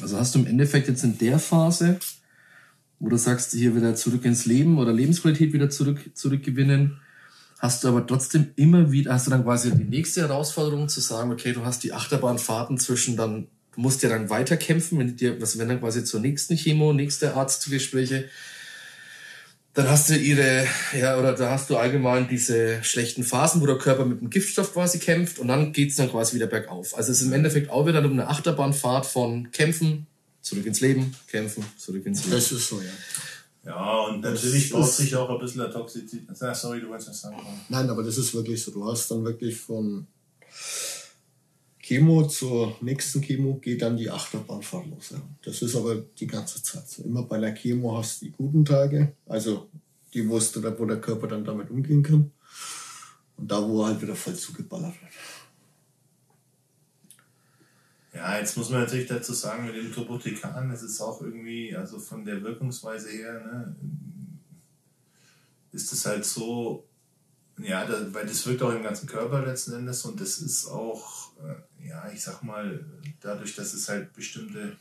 Also 0.00 0.16
hast 0.16 0.34
du 0.34 0.38
im 0.38 0.46
Endeffekt 0.46 0.86
jetzt 0.86 1.02
in 1.02 1.18
der 1.18 1.40
Phase, 1.40 1.98
wo 3.00 3.08
du 3.08 3.16
sagst, 3.16 3.52
hier 3.52 3.74
wieder 3.74 3.96
zurück 3.96 4.24
ins 4.24 4.46
Leben 4.46 4.78
oder 4.78 4.92
Lebensqualität 4.92 5.52
wieder 5.52 5.70
zurück, 5.70 6.10
zurückgewinnen, 6.14 7.00
hast 7.60 7.84
du 7.84 7.88
aber 7.88 8.06
trotzdem 8.06 8.52
immer 8.56 8.90
wieder, 8.90 9.12
hast 9.12 9.26
du 9.26 9.30
dann 9.30 9.44
quasi 9.44 9.70
die 9.70 9.84
nächste 9.84 10.22
Herausforderung 10.22 10.88
zu 10.88 11.00
sagen, 11.00 11.30
okay, 11.30 11.52
du 11.52 11.64
hast 11.64 11.84
die 11.84 11.92
Achterbahnfahrten 11.92 12.78
zwischen 12.78 13.16
dann, 13.16 13.48
du 13.74 13.80
musst 13.82 14.02
ja 14.02 14.08
dann 14.08 14.30
weiterkämpfen, 14.30 14.98
wenn 14.98 15.14
dir, 15.14 15.40
was 15.40 15.58
wenn 15.58 15.68
dann 15.68 15.80
quasi 15.80 16.02
zur 16.02 16.20
nächsten 16.20 16.56
Chemo, 16.56 16.94
nächste 16.94 17.34
Arztgespräche, 17.34 18.28
dann 19.74 19.88
hast 19.88 20.08
du 20.08 20.16
ihre, 20.16 20.66
ja, 20.98 21.18
oder 21.18 21.34
da 21.34 21.50
hast 21.50 21.68
du 21.68 21.76
allgemein 21.76 22.28
diese 22.28 22.82
schlechten 22.82 23.22
Phasen, 23.22 23.60
wo 23.60 23.66
der 23.66 23.78
Körper 23.78 24.06
mit 24.06 24.20
dem 24.20 24.30
Giftstoff 24.30 24.72
quasi 24.72 24.98
kämpft 24.98 25.38
und 25.38 25.48
dann 25.48 25.72
geht's 25.72 25.96
dann 25.96 26.10
quasi 26.10 26.34
wieder 26.34 26.46
bergauf. 26.46 26.96
Also 26.96 27.12
es 27.12 27.20
ist 27.20 27.26
im 27.26 27.34
Endeffekt 27.34 27.70
auch 27.70 27.86
wieder 27.86 28.02
eine 28.02 28.26
Achterbahnfahrt 28.26 29.04
von 29.04 29.52
Kämpfen, 29.52 30.06
zurück 30.40 30.64
ins 30.64 30.80
Leben, 30.80 31.14
kämpfen, 31.28 31.62
zurück 31.76 32.06
ins 32.06 32.24
Leben. 32.24 32.36
Das 32.36 32.50
ist 32.50 32.68
so, 32.68 32.80
ja. 32.80 32.90
Ja, 33.70 34.00
und 34.06 34.20
natürlich 34.20 34.70
baut 34.70 34.90
sich 34.90 35.14
auch 35.14 35.30
ein 35.30 35.38
bisschen 35.38 35.60
der 35.60 35.70
Toxizität. 35.70 36.36
Sorry, 36.36 36.80
du 36.80 36.88
wolltest 36.88 37.10
was 37.10 37.20
sagen. 37.20 37.36
Nein, 37.68 37.88
aber 37.88 38.02
das 38.02 38.18
ist 38.18 38.34
wirklich 38.34 38.60
so. 38.60 38.72
Du 38.72 38.84
hast 38.84 39.08
dann 39.12 39.24
wirklich 39.24 39.56
von 39.56 40.08
Chemo 41.78 42.26
zur 42.26 42.76
nächsten 42.80 43.20
Chemo 43.20 43.60
geht 43.60 43.82
dann 43.82 43.96
die 43.96 44.10
Achterbahnfahrt 44.10 44.88
los. 44.88 45.10
Ja. 45.10 45.22
Das 45.44 45.62
ist 45.62 45.76
aber 45.76 45.96
die 45.96 46.26
ganze 46.26 46.60
Zeit 46.60 46.88
so. 46.88 47.04
Immer 47.04 47.22
bei 47.22 47.38
der 47.38 47.54
Chemo 47.54 47.96
hast 47.96 48.20
du 48.20 48.26
die 48.26 48.32
guten 48.32 48.64
Tage, 48.64 49.12
also 49.26 49.68
die, 50.12 50.28
wo, 50.28 50.40
wo 50.40 50.84
der 50.86 51.00
Körper 51.00 51.28
dann 51.28 51.44
damit 51.44 51.70
umgehen 51.70 52.02
kann. 52.02 52.32
Und 53.36 53.50
da, 53.50 53.62
wo 53.62 53.86
halt 53.86 54.02
wieder 54.02 54.16
voll 54.16 54.34
zugeballert 54.34 54.94
wird. 55.00 55.12
Ja, 58.12 58.38
jetzt 58.38 58.56
muss 58.56 58.70
man 58.70 58.80
natürlich 58.80 59.06
dazu 59.06 59.32
sagen, 59.32 59.66
mit 59.66 59.76
dem 59.76 59.92
Turbotikan, 59.92 60.68
das 60.68 60.82
ist 60.82 61.00
auch 61.00 61.20
irgendwie, 61.20 61.74
also 61.76 61.98
von 61.98 62.24
der 62.24 62.42
Wirkungsweise 62.42 63.08
her, 63.10 63.34
ne, 63.34 63.76
ist 65.72 65.92
es 65.92 66.04
halt 66.04 66.24
so, 66.24 66.84
ja, 67.58 67.84
da, 67.84 68.12
weil 68.12 68.26
das 68.26 68.44
wirkt 68.46 68.62
auch 68.62 68.72
im 68.72 68.82
ganzen 68.82 69.06
Körper 69.06 69.46
letzten 69.46 69.74
Endes 69.74 70.04
und 70.04 70.20
das 70.20 70.38
ist 70.38 70.66
auch, 70.66 71.30
äh, 71.38 71.86
ja, 71.86 72.10
ich 72.10 72.22
sag 72.22 72.42
mal, 72.42 72.84
dadurch, 73.20 73.54
dass 73.54 73.74
es 73.74 73.88
halt 73.88 74.12
bestimmte 74.12 74.76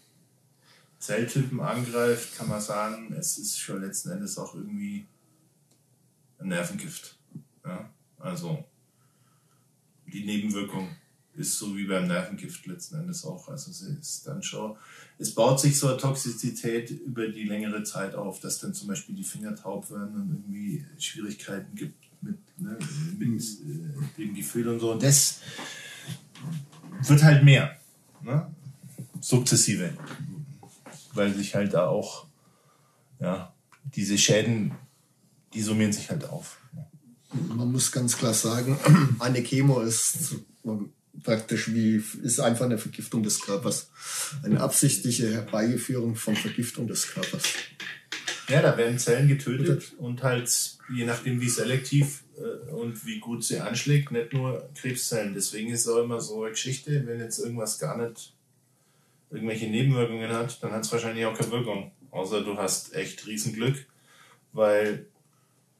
Zelltypen 0.99 1.59
angreift, 1.59 2.35
kann 2.35 2.49
man 2.49 2.61
sagen, 2.61 3.13
es 3.13 3.37
ist 3.37 3.59
schon 3.59 3.81
letzten 3.81 4.09
Endes 4.09 4.37
auch 4.37 4.55
irgendwie 4.55 5.05
ein 6.39 6.47
Nervengift. 6.47 7.15
Ja? 7.63 7.89
Also 8.17 8.65
die 10.07 10.25
Nebenwirkung 10.25 10.89
ist 11.39 11.57
so 11.57 11.75
wie 11.77 11.85
beim 11.85 12.07
Nervengift 12.07 12.65
letzten 12.65 12.95
Endes 12.95 13.23
auch. 13.23 13.47
Also 13.47 13.71
es 13.71 13.81
ist 13.81 14.27
dann 14.27 14.43
schon, 14.43 14.75
es 15.17 15.33
baut 15.33 15.59
sich 15.59 15.79
so 15.79 15.87
eine 15.87 15.97
Toxizität 15.97 16.91
über 16.91 17.27
die 17.29 17.45
längere 17.45 17.83
Zeit 17.83 18.13
auf, 18.13 18.41
dass 18.41 18.59
dann 18.59 18.73
zum 18.73 18.89
Beispiel 18.89 19.15
die 19.15 19.23
Finger 19.23 19.55
taub 19.55 19.89
werden 19.89 20.15
und 20.15 20.29
irgendwie 20.29 20.85
Schwierigkeiten 20.97 21.73
gibt 21.75 22.03
mit, 22.21 22.37
ne, 22.59 22.77
mit 23.17 23.41
äh, 23.41 24.21
dem 24.21 24.35
Gefühl 24.35 24.67
und 24.67 24.79
so. 24.79 24.91
Und 24.91 25.01
das 25.01 25.39
wird 27.07 27.23
halt 27.23 27.43
mehr. 27.43 27.77
Ne? 28.21 28.53
Sukzessive. 29.21 29.93
Weil 31.13 31.33
sich 31.33 31.55
halt 31.55 31.73
da 31.73 31.87
auch, 31.87 32.27
ja, 33.19 33.53
diese 33.95 34.17
Schäden, 34.17 34.73
die 35.53 35.61
summieren 35.61 35.93
sich 35.93 36.09
halt 36.09 36.29
auf. 36.29 36.59
Man 37.47 37.71
muss 37.71 37.91
ganz 37.91 38.17
klar 38.17 38.33
sagen, 38.33 38.77
eine 39.19 39.41
Chemo 39.41 39.79
ist 39.79 40.35
praktisch 41.23 41.73
wie, 41.73 42.03
ist 42.23 42.39
einfach 42.39 42.65
eine 42.65 42.77
Vergiftung 42.77 43.23
des 43.23 43.41
Körpers. 43.41 43.89
Eine 44.43 44.61
absichtliche 44.61 45.33
Herbeigeführung 45.33 46.15
von 46.15 46.35
Vergiftung 46.35 46.87
des 46.87 47.07
Körpers. 47.07 47.43
Ja, 48.47 48.61
da 48.61 48.77
werden 48.77 48.97
Zellen 48.97 49.27
getötet 49.27 49.93
und 49.97 50.23
halt, 50.23 50.49
je 50.93 51.05
nachdem 51.05 51.39
wie 51.39 51.49
selektiv 51.49 52.23
äh, 52.37 52.71
und 52.71 53.05
wie 53.05 53.19
gut 53.19 53.43
sie 53.43 53.59
anschlägt, 53.59 54.11
nicht 54.11 54.33
nur 54.33 54.67
Krebszellen. 54.73 55.35
Deswegen 55.35 55.71
ist 55.71 55.81
es 55.81 55.87
auch 55.87 56.03
immer 56.03 56.19
so 56.19 56.41
eine 56.41 56.51
Geschichte, 56.51 57.05
wenn 57.05 57.19
jetzt 57.19 57.39
irgendwas 57.39 57.77
gar 57.77 57.97
nicht 57.97 58.33
irgendwelche 59.29 59.67
Nebenwirkungen 59.67 60.31
hat, 60.31 60.63
dann 60.63 60.71
hat 60.71 60.83
es 60.83 60.91
wahrscheinlich 60.91 61.25
auch 61.25 61.37
keine 61.37 61.51
Wirkung. 61.51 61.91
Außer 62.11 62.41
du 62.41 62.57
hast 62.57 62.95
echt 62.95 63.27
Riesenglück, 63.27 63.85
weil 64.53 65.05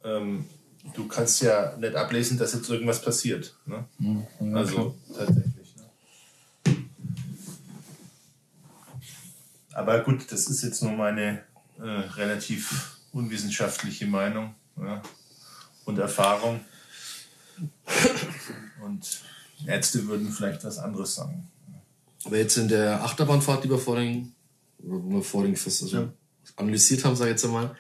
ähm, 0.04 0.46
du 0.94 1.08
kannst 1.08 1.42
ja 1.42 1.76
nicht 1.78 1.96
ablesen, 1.96 2.38
dass 2.38 2.54
jetzt 2.54 2.70
irgendwas 2.70 3.02
passiert. 3.02 3.56
Ne? 3.66 3.86
Ja, 4.00 4.56
also 4.56 4.96
tatsächlich. 5.16 5.76
Ne? 5.76 6.78
Aber 9.74 10.00
gut, 10.04 10.32
das 10.32 10.48
ist 10.48 10.64
jetzt 10.64 10.84
nur 10.84 10.94
meine 10.94 11.44
äh, 11.80 11.84
relativ 11.84 12.98
unwissenschaftliche 13.12 14.06
Meinung 14.06 14.56
ja? 14.78 15.02
und 15.86 16.00
Erfahrung. 16.00 16.60
Und 18.84 19.22
Ärzte 19.66 20.08
würden 20.08 20.32
vielleicht 20.32 20.64
was 20.64 20.78
anderes 20.78 21.16
sagen. 21.16 21.50
Aber 22.26 22.38
jetzt 22.38 22.58
in 22.58 22.68
der 22.68 23.04
Achterbahnfahrt, 23.04 23.64
die 23.64 23.70
wir 23.70 23.78
vorhin, 23.78 24.34
wo 24.80 25.16
wir 25.16 25.24
vorhin 25.24 25.56
fest 25.56 25.84
also 25.84 25.98
ja. 25.98 26.14
analysiert 26.56 27.04
haben, 27.06 27.16
sag 27.16 27.26
ich 27.26 27.32
jetzt 27.32 27.46
einmal, 27.46 27.76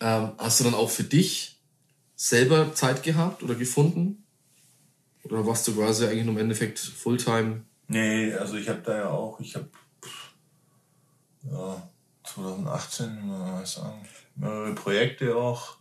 ähm, 0.00 0.32
hast 0.38 0.60
du 0.60 0.64
dann 0.64 0.74
auch 0.74 0.90
für 0.90 1.04
dich 1.04 1.53
selber 2.24 2.74
Zeit 2.74 3.02
gehabt 3.02 3.42
oder 3.42 3.54
gefunden? 3.54 4.24
Oder 5.24 5.46
warst 5.46 5.68
du 5.68 5.74
quasi 5.74 6.06
eigentlich 6.06 6.24
nur 6.24 6.34
im 6.34 6.40
Endeffekt 6.40 6.78
Fulltime? 6.78 7.62
Nee, 7.88 8.32
also 8.32 8.56
ich 8.56 8.68
habe 8.68 8.80
da 8.80 8.96
ja 8.96 9.08
auch, 9.10 9.40
ich 9.40 9.54
habe 9.54 9.68
ja, 11.42 11.82
2018, 12.24 13.28
mal 13.28 13.66
sagen, 13.66 14.06
mehrere 14.36 14.74
Projekte 14.74 15.36
auch 15.36 15.76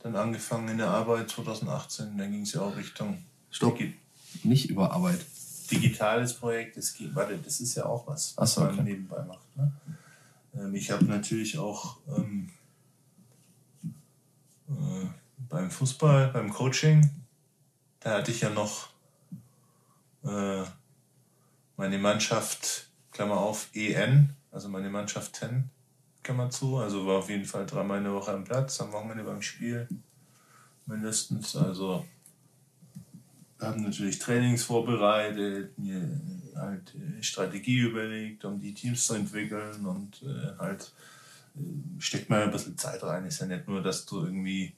dann 0.00 0.14
angefangen 0.14 0.68
in 0.68 0.78
der 0.78 0.90
Arbeit 0.90 1.30
2018, 1.30 2.18
dann 2.18 2.30
ging 2.30 2.42
es 2.42 2.52
ja 2.52 2.60
auch 2.60 2.76
Richtung 2.76 3.24
Stopp. 3.50 3.78
Nicht 4.42 4.68
über 4.68 4.92
Arbeit. 4.92 5.24
Digitales 5.70 6.34
Projekt, 6.34 6.76
das 6.76 6.92
geht, 6.92 7.14
warte, 7.14 7.38
das 7.38 7.60
ist 7.60 7.74
ja 7.74 7.86
auch 7.86 8.06
was, 8.06 8.36
was 8.36 8.54
so, 8.54 8.60
man 8.60 8.74
okay. 8.74 8.82
nebenbei 8.82 9.22
macht. 9.24 9.56
Ne? 9.56 9.72
Ähm, 10.54 10.74
ich 10.74 10.90
habe 10.90 11.06
natürlich 11.06 11.58
auch 11.58 11.96
ähm, 12.14 12.50
äh, 14.68 15.06
beim 15.48 15.70
Fußball, 15.70 16.28
beim 16.28 16.52
Coaching, 16.52 17.08
da 18.00 18.18
hatte 18.18 18.30
ich 18.30 18.40
ja 18.40 18.50
noch 18.50 18.88
äh, 20.24 20.62
meine 21.76 21.98
Mannschaft, 21.98 22.88
Klammer 23.12 23.38
auf, 23.38 23.68
EN, 23.74 24.34
also 24.50 24.68
meine 24.68 24.90
Mannschaft 24.90 25.36
10, 25.36 25.70
Klammer 26.22 26.50
zu. 26.50 26.76
Also 26.76 27.06
war 27.06 27.18
auf 27.18 27.30
jeden 27.30 27.44
Fall 27.44 27.66
dreimal 27.66 27.98
in 27.98 28.04
der 28.04 28.12
Woche 28.12 28.32
am 28.32 28.44
Platz, 28.44 28.80
am 28.80 28.92
Wochenende 28.92 29.24
beim 29.24 29.42
Spiel 29.42 29.88
mindestens. 30.86 31.56
Also 31.56 32.04
haben 33.60 33.82
natürlich 33.82 34.18
Trainings 34.18 34.64
vorbereitet, 34.64 35.78
mir 35.78 36.20
halt 36.54 36.94
äh, 36.94 37.22
Strategie 37.22 37.78
überlegt, 37.78 38.44
um 38.44 38.60
die 38.60 38.74
Teams 38.74 39.06
zu 39.06 39.14
entwickeln 39.14 39.84
und 39.86 40.22
äh, 40.22 40.58
halt 40.58 40.92
äh, 41.56 42.00
steckt 42.00 42.30
mal 42.30 42.42
ein 42.42 42.50
bisschen 42.50 42.76
Zeit 42.76 43.02
rein. 43.02 43.26
Ist 43.26 43.40
ja 43.40 43.46
nicht 43.46 43.66
nur, 43.66 43.82
dass 43.82 44.06
du 44.06 44.24
irgendwie 44.24 44.74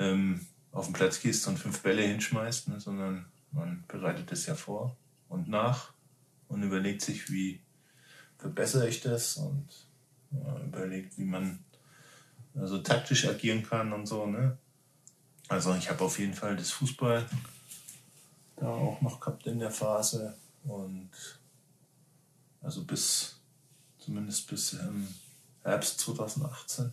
ähm, 0.00 0.46
auf 0.72 0.86
den 0.86 0.94
Platz 0.94 1.20
gehst 1.20 1.46
und 1.46 1.58
fünf 1.58 1.82
Bälle 1.82 2.02
hinschmeißt, 2.02 2.68
ne, 2.68 2.80
sondern 2.80 3.26
man 3.52 3.84
bereitet 3.86 4.32
es 4.32 4.46
ja 4.46 4.54
vor 4.54 4.96
und 5.28 5.48
nach 5.48 5.92
und 6.48 6.62
überlegt 6.62 7.02
sich, 7.02 7.30
wie 7.30 7.60
verbessere 8.38 8.88
ich 8.88 9.00
das 9.00 9.36
und 9.36 9.68
ja, 10.32 10.58
überlegt, 10.60 11.18
wie 11.18 11.24
man 11.24 11.64
also 12.54 12.78
taktisch 12.78 13.28
agieren 13.28 13.62
kann 13.62 13.92
und 13.92 14.06
so. 14.06 14.26
Ne? 14.26 14.56
Also 15.48 15.74
ich 15.74 15.90
habe 15.90 16.04
auf 16.04 16.18
jeden 16.18 16.34
Fall 16.34 16.56
das 16.56 16.70
Fußball 16.70 17.26
da 18.56 18.66
auch 18.66 19.00
noch 19.00 19.20
gehabt 19.20 19.46
in 19.46 19.58
der 19.58 19.70
Phase 19.70 20.36
und 20.64 21.10
also 22.62 22.84
bis 22.84 23.40
zumindest 23.98 24.48
bis 24.48 24.74
ähm, 24.74 25.08
Herbst 25.62 26.00
2018 26.00 26.92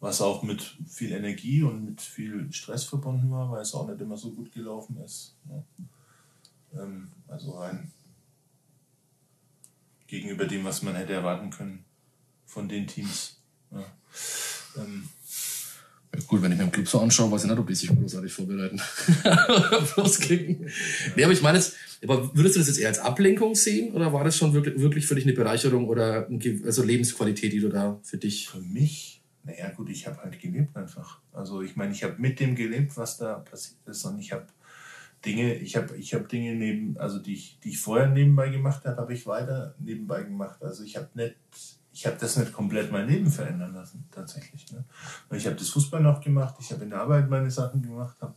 was 0.00 0.20
auch 0.20 0.42
mit 0.42 0.76
viel 0.88 1.12
Energie 1.12 1.62
und 1.62 1.84
mit 1.84 2.00
viel 2.00 2.52
Stress 2.52 2.84
verbunden 2.84 3.30
war, 3.30 3.50
weil 3.50 3.62
es 3.62 3.74
auch 3.74 3.88
nicht 3.88 4.00
immer 4.00 4.16
so 4.16 4.30
gut 4.30 4.52
gelaufen 4.52 4.96
ist. 5.04 5.34
Ja. 5.48 6.82
Ähm, 6.82 7.08
also 7.26 7.52
rein 7.58 7.90
gegenüber 10.06 10.46
dem, 10.46 10.64
was 10.64 10.82
man 10.82 10.94
hätte 10.96 11.12
erwarten 11.12 11.50
können 11.50 11.84
von 12.46 12.68
den 12.68 12.86
Teams, 12.86 13.36
Ja. 13.70 13.84
Ähm, 14.76 15.08
Gut, 16.26 16.40
wenn 16.42 16.50
ich 16.50 16.58
mir 16.58 16.64
im 16.64 16.72
Club 16.72 16.88
so 16.88 16.98
anschaue, 17.00 17.30
weiß 17.30 17.44
ich 17.44 17.50
nicht, 17.50 17.58
ob 17.58 17.66
die 17.66 17.74
sich 17.74 17.90
großartig 17.90 18.32
vorbereiten. 18.32 18.80
Bloß 19.94 20.18
kicken. 20.20 20.68
Nee, 21.14 21.22
aber 21.24 21.32
ich 21.34 21.42
meine 21.42 21.58
jetzt, 21.58 21.74
aber 22.02 22.34
würdest 22.34 22.56
du 22.56 22.60
das 22.60 22.68
jetzt 22.68 22.78
eher 22.78 22.88
als 22.88 22.98
Ablenkung 22.98 23.54
sehen 23.54 23.92
oder 23.92 24.12
war 24.12 24.24
das 24.24 24.36
schon 24.36 24.52
wirklich, 24.54 24.78
wirklich 24.80 25.06
für 25.06 25.14
dich 25.14 25.24
eine 25.24 25.34
Bereicherung 25.34 25.86
oder 25.86 26.26
ein 26.26 26.38
Ge- 26.38 26.62
also 26.64 26.82
Lebensqualität, 26.82 27.52
die 27.52 27.60
du 27.60 27.68
da 27.68 28.00
für 28.02 28.16
dich. 28.16 28.48
für 28.48 28.60
mich, 28.60 29.17
naja 29.48 29.70
gut, 29.70 29.88
ich 29.88 30.06
habe 30.06 30.18
halt 30.18 30.38
gelebt 30.38 30.76
einfach. 30.76 31.20
Also 31.32 31.62
ich 31.62 31.74
meine, 31.74 31.92
ich 31.92 32.04
habe 32.04 32.16
mit 32.18 32.38
dem 32.38 32.54
gelebt, 32.54 32.94
was 32.98 33.16
da 33.16 33.36
passiert 33.38 33.78
ist 33.86 34.04
und 34.04 34.18
ich 34.18 34.32
habe 34.32 34.46
Dinge, 35.24 35.54
ich 35.54 35.74
habe 35.74 35.96
ich 35.96 36.12
hab 36.12 36.28
Dinge 36.28 36.54
neben, 36.54 36.98
also 36.98 37.18
die 37.18 37.32
ich, 37.32 37.58
die 37.60 37.70
ich 37.70 37.80
vorher 37.80 38.08
nebenbei 38.08 38.50
gemacht 38.50 38.84
habe, 38.84 38.98
habe 38.98 39.14
ich 39.14 39.26
weiter 39.26 39.74
nebenbei 39.78 40.22
gemacht. 40.22 40.62
Also 40.62 40.84
ich 40.84 40.96
habe 40.96 41.08
nicht, 41.14 41.36
ich 41.94 42.06
habe 42.06 42.18
das 42.20 42.36
nicht 42.36 42.52
komplett 42.52 42.92
mein 42.92 43.08
Leben 43.08 43.30
verändern 43.30 43.72
lassen, 43.72 44.04
tatsächlich. 44.12 44.70
Ne? 44.70 44.84
Ich 45.30 45.46
habe 45.46 45.56
das 45.56 45.70
Fußball 45.70 46.02
noch 46.02 46.20
gemacht, 46.20 46.56
ich 46.60 46.70
habe 46.70 46.84
in 46.84 46.90
der 46.90 47.00
Arbeit 47.00 47.30
meine 47.30 47.50
Sachen 47.50 47.80
gemacht, 47.80 48.20
habe 48.20 48.34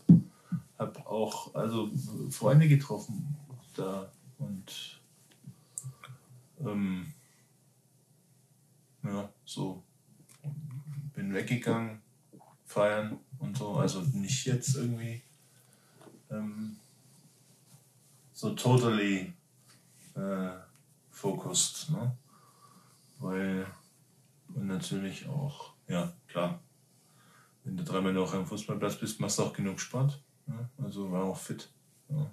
hab 0.80 1.06
auch 1.06 1.54
also 1.54 1.91
Freunde 2.30 2.69
getroffen 2.69 3.36
da 3.76 4.10
und 4.39 5.02
ähm, 6.65 7.13
ja, 9.04 9.30
so 9.43 9.84
bin 11.13 11.34
weggegangen, 11.34 12.02
feiern 12.65 13.19
und 13.39 13.58
so. 13.58 13.76
Also 13.76 14.02
nicht 14.02 14.45
jetzt 14.45 14.76
irgendwie 14.76 15.21
ähm, 16.30 16.78
so 18.34 18.54
totally 18.56 19.34
äh, 20.15 20.52
focused, 21.10 21.89
ne? 21.91 22.15
Weil 23.19 23.67
und 24.54 24.67
natürlich 24.67 25.28
auch, 25.28 25.74
ja, 25.88 26.12
klar, 26.28 26.60
wenn 27.63 27.78
du 27.78 27.84
dreimal 27.84 28.13
noch 28.13 28.34
am 28.34 28.45
Fußballplatz 28.45 28.97
bist, 28.97 29.19
machst 29.19 29.39
du 29.39 29.43
auch 29.43 29.54
genug 29.54 29.80
Sport. 29.80 30.21
Ne? 30.47 30.69
Also 30.84 31.12
war 31.12 31.24
auch 31.24 31.38
fit. 31.38 31.69
Ja. 32.10 32.30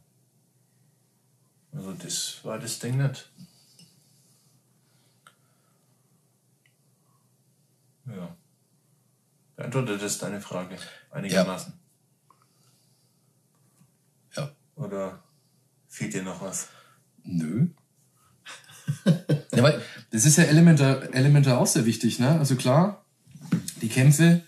Also 1.72 1.92
das 1.92 2.44
war 2.44 2.58
das 2.58 2.78
Ding 2.78 2.96
nicht. 2.96 3.30
Ja. 8.06 8.36
Beantwortet 9.58 10.00
das 10.00 10.18
deine 10.18 10.40
Frage 10.40 10.76
einigermaßen? 11.10 11.72
Ja. 14.36 14.52
Oder 14.76 15.20
fehlt 15.88 16.14
dir 16.14 16.22
noch 16.22 16.40
was? 16.40 16.68
Nö. 17.24 17.66
ja, 19.04 19.62
weil 19.64 19.82
das 20.12 20.26
ist 20.26 20.38
ja 20.38 20.44
elementar, 20.44 21.12
elementar 21.12 21.58
auch 21.58 21.66
sehr 21.66 21.86
wichtig, 21.86 22.20
ne? 22.20 22.38
Also 22.38 22.54
klar, 22.54 23.04
die 23.82 23.88
Kämpfe, 23.88 24.42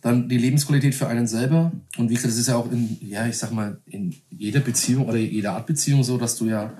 dann 0.00 0.28
die 0.28 0.38
Lebensqualität 0.38 0.96
für 0.96 1.06
einen 1.06 1.28
selber. 1.28 1.70
Und 1.96 2.10
wie 2.10 2.14
gesagt, 2.14 2.32
das 2.32 2.38
ist 2.38 2.48
ja 2.48 2.56
auch 2.56 2.72
in, 2.72 2.98
ja, 3.00 3.28
ich 3.28 3.38
sag 3.38 3.52
mal, 3.52 3.80
in 3.86 4.16
jeder 4.30 4.58
Beziehung 4.58 5.06
oder 5.06 5.18
jeder 5.18 5.52
Art 5.52 5.66
Beziehung 5.66 6.02
so, 6.02 6.18
dass 6.18 6.34
du 6.34 6.46
ja, 6.46 6.76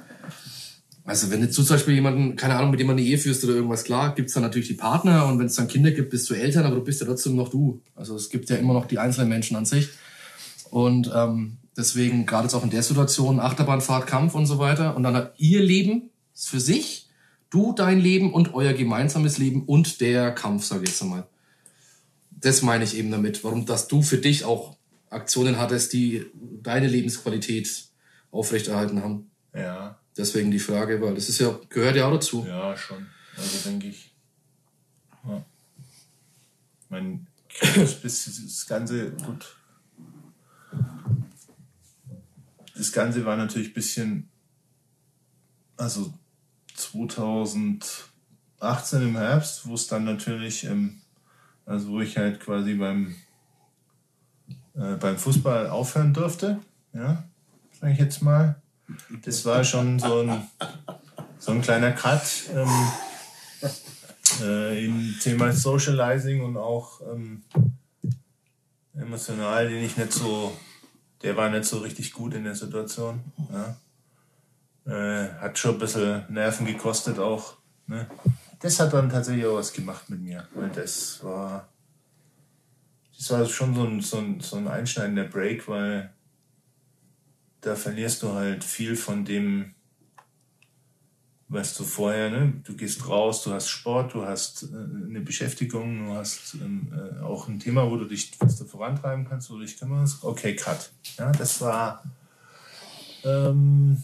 also 1.08 1.30
wenn 1.30 1.40
jetzt 1.40 1.56
du 1.56 1.62
zum 1.62 1.76
Beispiel 1.76 1.94
jemanden, 1.94 2.36
keine 2.36 2.56
Ahnung, 2.56 2.70
mit 2.70 2.80
dem 2.80 2.86
man 2.86 2.98
eine 2.98 3.06
Ehe 3.06 3.16
führst 3.16 3.42
oder 3.42 3.54
irgendwas, 3.54 3.84
klar, 3.84 4.14
gibt's 4.14 4.34
dann 4.34 4.42
natürlich 4.42 4.68
die 4.68 4.74
Partner 4.74 5.24
und 5.24 5.38
wenn 5.38 5.46
es 5.46 5.54
dann 5.54 5.66
Kinder 5.66 5.90
gibt, 5.90 6.10
bist 6.10 6.28
du 6.28 6.34
Eltern, 6.34 6.66
aber 6.66 6.76
du 6.76 6.84
bist 6.84 7.00
ja 7.00 7.06
trotzdem 7.06 7.34
noch 7.34 7.48
du. 7.48 7.80
Also 7.94 8.14
es 8.14 8.28
gibt 8.28 8.50
ja 8.50 8.56
immer 8.56 8.74
noch 8.74 8.84
die 8.84 8.98
einzelnen 8.98 9.30
Menschen 9.30 9.56
an 9.56 9.64
sich. 9.64 9.88
Und 10.70 11.10
ähm, 11.14 11.56
deswegen, 11.78 12.26
gerade 12.26 12.44
jetzt 12.44 12.52
auch 12.52 12.62
in 12.62 12.68
der 12.68 12.82
Situation, 12.82 13.40
Achterbahnfahrt, 13.40 14.06
Kampf 14.06 14.34
und 14.34 14.44
so 14.44 14.58
weiter. 14.58 14.96
Und 14.96 15.02
dann 15.02 15.14
hat 15.14 15.32
ihr 15.38 15.62
Leben 15.62 16.10
für 16.34 16.60
sich, 16.60 17.08
du 17.48 17.72
dein 17.72 18.00
Leben 18.00 18.34
und 18.34 18.52
euer 18.52 18.74
gemeinsames 18.74 19.38
Leben 19.38 19.64
und 19.64 20.02
der 20.02 20.32
Kampf, 20.32 20.66
sage 20.66 20.84
ich 20.84 20.90
jetzt 20.90 21.00
einmal. 21.00 21.26
Das 22.30 22.60
meine 22.60 22.84
ich 22.84 22.94
eben 22.98 23.10
damit, 23.10 23.42
warum, 23.44 23.64
dass 23.64 23.88
du 23.88 24.02
für 24.02 24.18
dich 24.18 24.44
auch 24.44 24.76
Aktionen 25.08 25.58
hattest, 25.58 25.94
die 25.94 26.26
deine 26.62 26.86
Lebensqualität 26.86 27.86
aufrechterhalten 28.30 29.02
haben. 29.02 29.30
Ja, 29.54 29.98
Deswegen 30.18 30.50
die 30.50 30.58
Frage, 30.58 31.00
weil 31.00 31.14
das 31.14 31.28
ist 31.28 31.38
ja, 31.38 31.56
gehört 31.68 31.94
ja 31.96 32.06
auch 32.08 32.12
dazu. 32.12 32.44
ja, 32.46 32.76
schon. 32.76 33.06
Also 33.36 33.70
denke 33.70 33.86
ich. 33.86 34.12
Ja. 35.24 35.44
Mein 36.88 37.26
das, 37.76 38.00
bis- 38.00 38.42
das 38.44 38.66
Ganze, 38.66 39.12
gut. 39.12 39.56
Das 42.76 42.92
Ganze 42.92 43.24
war 43.24 43.36
natürlich 43.36 43.68
ein 43.68 43.74
bisschen, 43.74 44.28
also 45.76 46.12
2018 46.74 49.02
im 49.02 49.16
Herbst, 49.16 49.66
wo 49.66 49.74
es 49.74 49.86
dann 49.88 50.04
natürlich, 50.04 50.64
ähm, 50.64 51.00
also 51.66 51.88
wo 51.90 52.00
ich 52.00 52.16
halt 52.16 52.40
quasi 52.40 52.74
beim, 52.74 53.14
äh, 54.74 54.94
beim 54.96 55.18
Fußball 55.18 55.68
aufhören 55.70 56.14
durfte, 56.14 56.60
ja, 56.92 57.24
sage 57.80 57.92
ich 57.92 57.98
jetzt 57.98 58.22
mal. 58.22 58.60
Das 59.24 59.44
war 59.44 59.64
schon 59.64 59.98
so 59.98 60.20
ein, 60.22 60.48
so 61.38 61.52
ein 61.52 61.62
kleiner 61.62 61.92
Cut 61.92 62.22
ähm, 62.54 62.88
äh, 64.42 64.84
im 64.86 65.14
Thema 65.20 65.52
Socializing 65.52 66.42
und 66.42 66.56
auch 66.56 67.00
ähm, 67.02 67.42
emotional, 68.94 69.68
den 69.68 69.84
ich 69.84 69.96
nicht 69.96 70.12
so, 70.12 70.56
der 71.22 71.36
war 71.36 71.50
nicht 71.50 71.64
so 71.64 71.78
richtig 71.78 72.12
gut 72.12 72.34
in 72.34 72.44
der 72.44 72.54
Situation. 72.54 73.20
Ja. 73.52 73.76
Äh, 74.86 75.32
hat 75.40 75.58
schon 75.58 75.74
ein 75.74 75.78
bisschen 75.78 76.24
Nerven 76.30 76.66
gekostet 76.66 77.18
auch. 77.18 77.56
Ne? 77.86 78.06
Das 78.60 78.80
hat 78.80 78.92
dann 78.92 79.10
tatsächlich 79.10 79.46
auch 79.46 79.56
was 79.56 79.72
gemacht 79.72 80.08
mit 80.10 80.20
mir, 80.20 80.48
weil 80.54 80.70
das 80.70 81.22
war, 81.22 81.68
das 83.16 83.30
war 83.30 83.46
schon 83.46 83.74
so 83.74 83.84
ein, 83.84 84.00
so 84.00 84.18
ein, 84.18 84.40
so 84.40 84.56
ein 84.56 84.66
einschneidender 84.66 85.24
Break, 85.24 85.68
weil 85.68 86.10
da 87.60 87.76
verlierst 87.76 88.22
du 88.22 88.32
halt 88.32 88.64
viel 88.64 88.96
von 88.96 89.24
dem, 89.24 89.74
was 91.48 91.74
du 91.76 91.84
vorher, 91.84 92.30
ne? 92.30 92.60
Du 92.64 92.76
gehst 92.76 93.08
raus, 93.08 93.42
du 93.42 93.52
hast 93.52 93.68
Sport, 93.68 94.14
du 94.14 94.24
hast 94.24 94.64
äh, 94.64 94.66
eine 94.76 95.20
Beschäftigung, 95.20 96.06
du 96.06 96.12
hast 96.12 96.54
ähm, 96.54 96.92
äh, 96.92 97.20
auch 97.22 97.48
ein 97.48 97.58
Thema, 97.58 97.90
wo 97.90 97.96
du 97.96 98.04
dich 98.04 98.32
was 98.38 98.56
du 98.56 98.66
vorantreiben 98.66 99.26
kannst, 99.26 99.50
wo 99.50 99.54
du 99.54 99.62
dich 99.62 99.78
kümmerst. 99.78 100.22
Okay, 100.22 100.54
cut. 100.54 100.92
Ja, 101.18 101.32
das 101.32 101.60
war 101.60 102.04
ähm, 103.24 104.02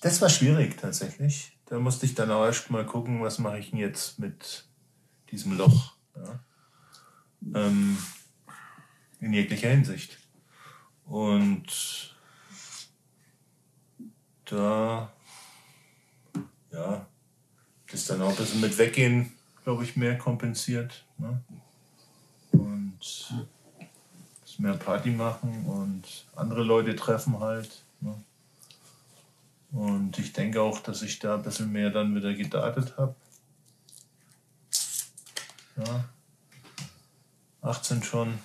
das 0.00 0.20
war 0.20 0.28
schwierig 0.28 0.76
tatsächlich. 0.76 1.52
Da 1.66 1.78
musste 1.78 2.06
ich 2.06 2.14
dann 2.14 2.30
auch 2.30 2.44
erst 2.44 2.70
mal 2.70 2.86
gucken, 2.86 3.22
was 3.22 3.38
mache 3.38 3.58
ich 3.58 3.70
denn 3.70 3.78
jetzt 3.78 4.18
mit 4.18 4.64
diesem 5.30 5.56
Loch. 5.56 5.94
Ja? 6.16 6.40
Ähm, 7.54 7.98
in 9.20 9.32
jeglicher 9.32 9.70
Hinsicht. 9.70 10.18
Und 11.04 12.16
da, 14.50 15.12
ja, 16.72 17.06
das 17.90 18.06
dann 18.06 18.22
auch 18.22 18.30
ein 18.30 18.36
bisschen 18.36 18.60
mit 18.60 18.76
Weggehen, 18.78 19.32
glaube 19.64 19.84
ich, 19.84 19.96
mehr 19.96 20.18
kompensiert. 20.18 21.04
Ne? 21.18 21.42
Und 22.52 22.98
mehr 24.58 24.74
Party 24.74 25.10
machen 25.10 25.66
und 25.66 26.26
andere 26.34 26.64
Leute 26.64 26.96
treffen 26.96 27.38
halt. 27.38 27.84
Ne? 28.00 28.14
Und 29.70 30.18
ich 30.18 30.32
denke 30.32 30.60
auch, 30.60 30.80
dass 30.80 31.02
ich 31.02 31.18
da 31.18 31.36
ein 31.36 31.42
bisschen 31.42 31.70
mehr 31.70 31.90
dann 31.90 32.14
wieder 32.14 32.34
gedartet 32.34 32.96
habe. 32.98 33.14
Ja. 35.76 36.04
18 37.62 38.02
schon. 38.02 38.38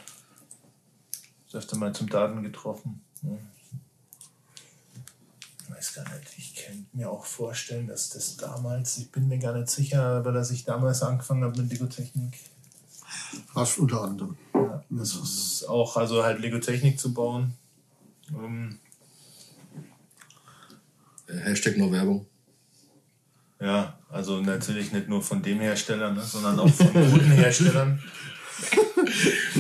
Das 1.46 1.64
öfter 1.64 1.78
mal 1.78 1.94
zum 1.94 2.10
Daten 2.10 2.44
getroffen. 2.44 3.04
Ne? 3.22 3.40
Ich 5.84 5.98
weiß 5.98 6.06
gar 6.06 6.16
nicht, 6.18 6.30
ich 6.38 6.56
könnte 6.56 6.86
mir 6.94 7.10
auch 7.10 7.26
vorstellen, 7.26 7.88
dass 7.88 8.08
das 8.08 8.38
damals, 8.38 8.98
ich 9.00 9.12
bin 9.12 9.28
mir 9.28 9.38
gar 9.38 9.54
nicht 9.54 9.68
sicher, 9.70 10.02
aber 10.02 10.32
dass 10.32 10.50
ich 10.50 10.64
damals 10.64 11.04
angefangen 11.04 11.44
habe 11.44 11.62
mit 11.62 11.72
Lego-Technik. 11.72 12.40
Hast 13.54 13.80
unter 13.80 14.02
anderem. 14.02 14.38
Ja, 14.54 14.82
das 14.90 15.14
ist 15.16 15.66
auch, 15.68 15.98
also 15.98 16.24
halt 16.24 16.40
Lego-Technik 16.40 16.98
zu 16.98 17.14
bauen. 17.14 17.54
Ähm, 18.30 18.80
Äh, 21.28 21.38
Hashtag 21.40 21.76
nur 21.76 21.92
Werbung. 21.92 22.26
ja, 23.60 23.98
also 24.10 24.40
natürlich 24.40 24.94
nicht 24.94 25.10
nur 25.10 25.22
von 25.22 25.42
dem 25.42 25.60
Hersteller, 25.60 26.14
ne, 26.14 26.22
sondern 26.22 26.60
auch 26.62 26.70
von 26.70 26.94
guten 26.94 27.32
Herstellern. 27.32 28.02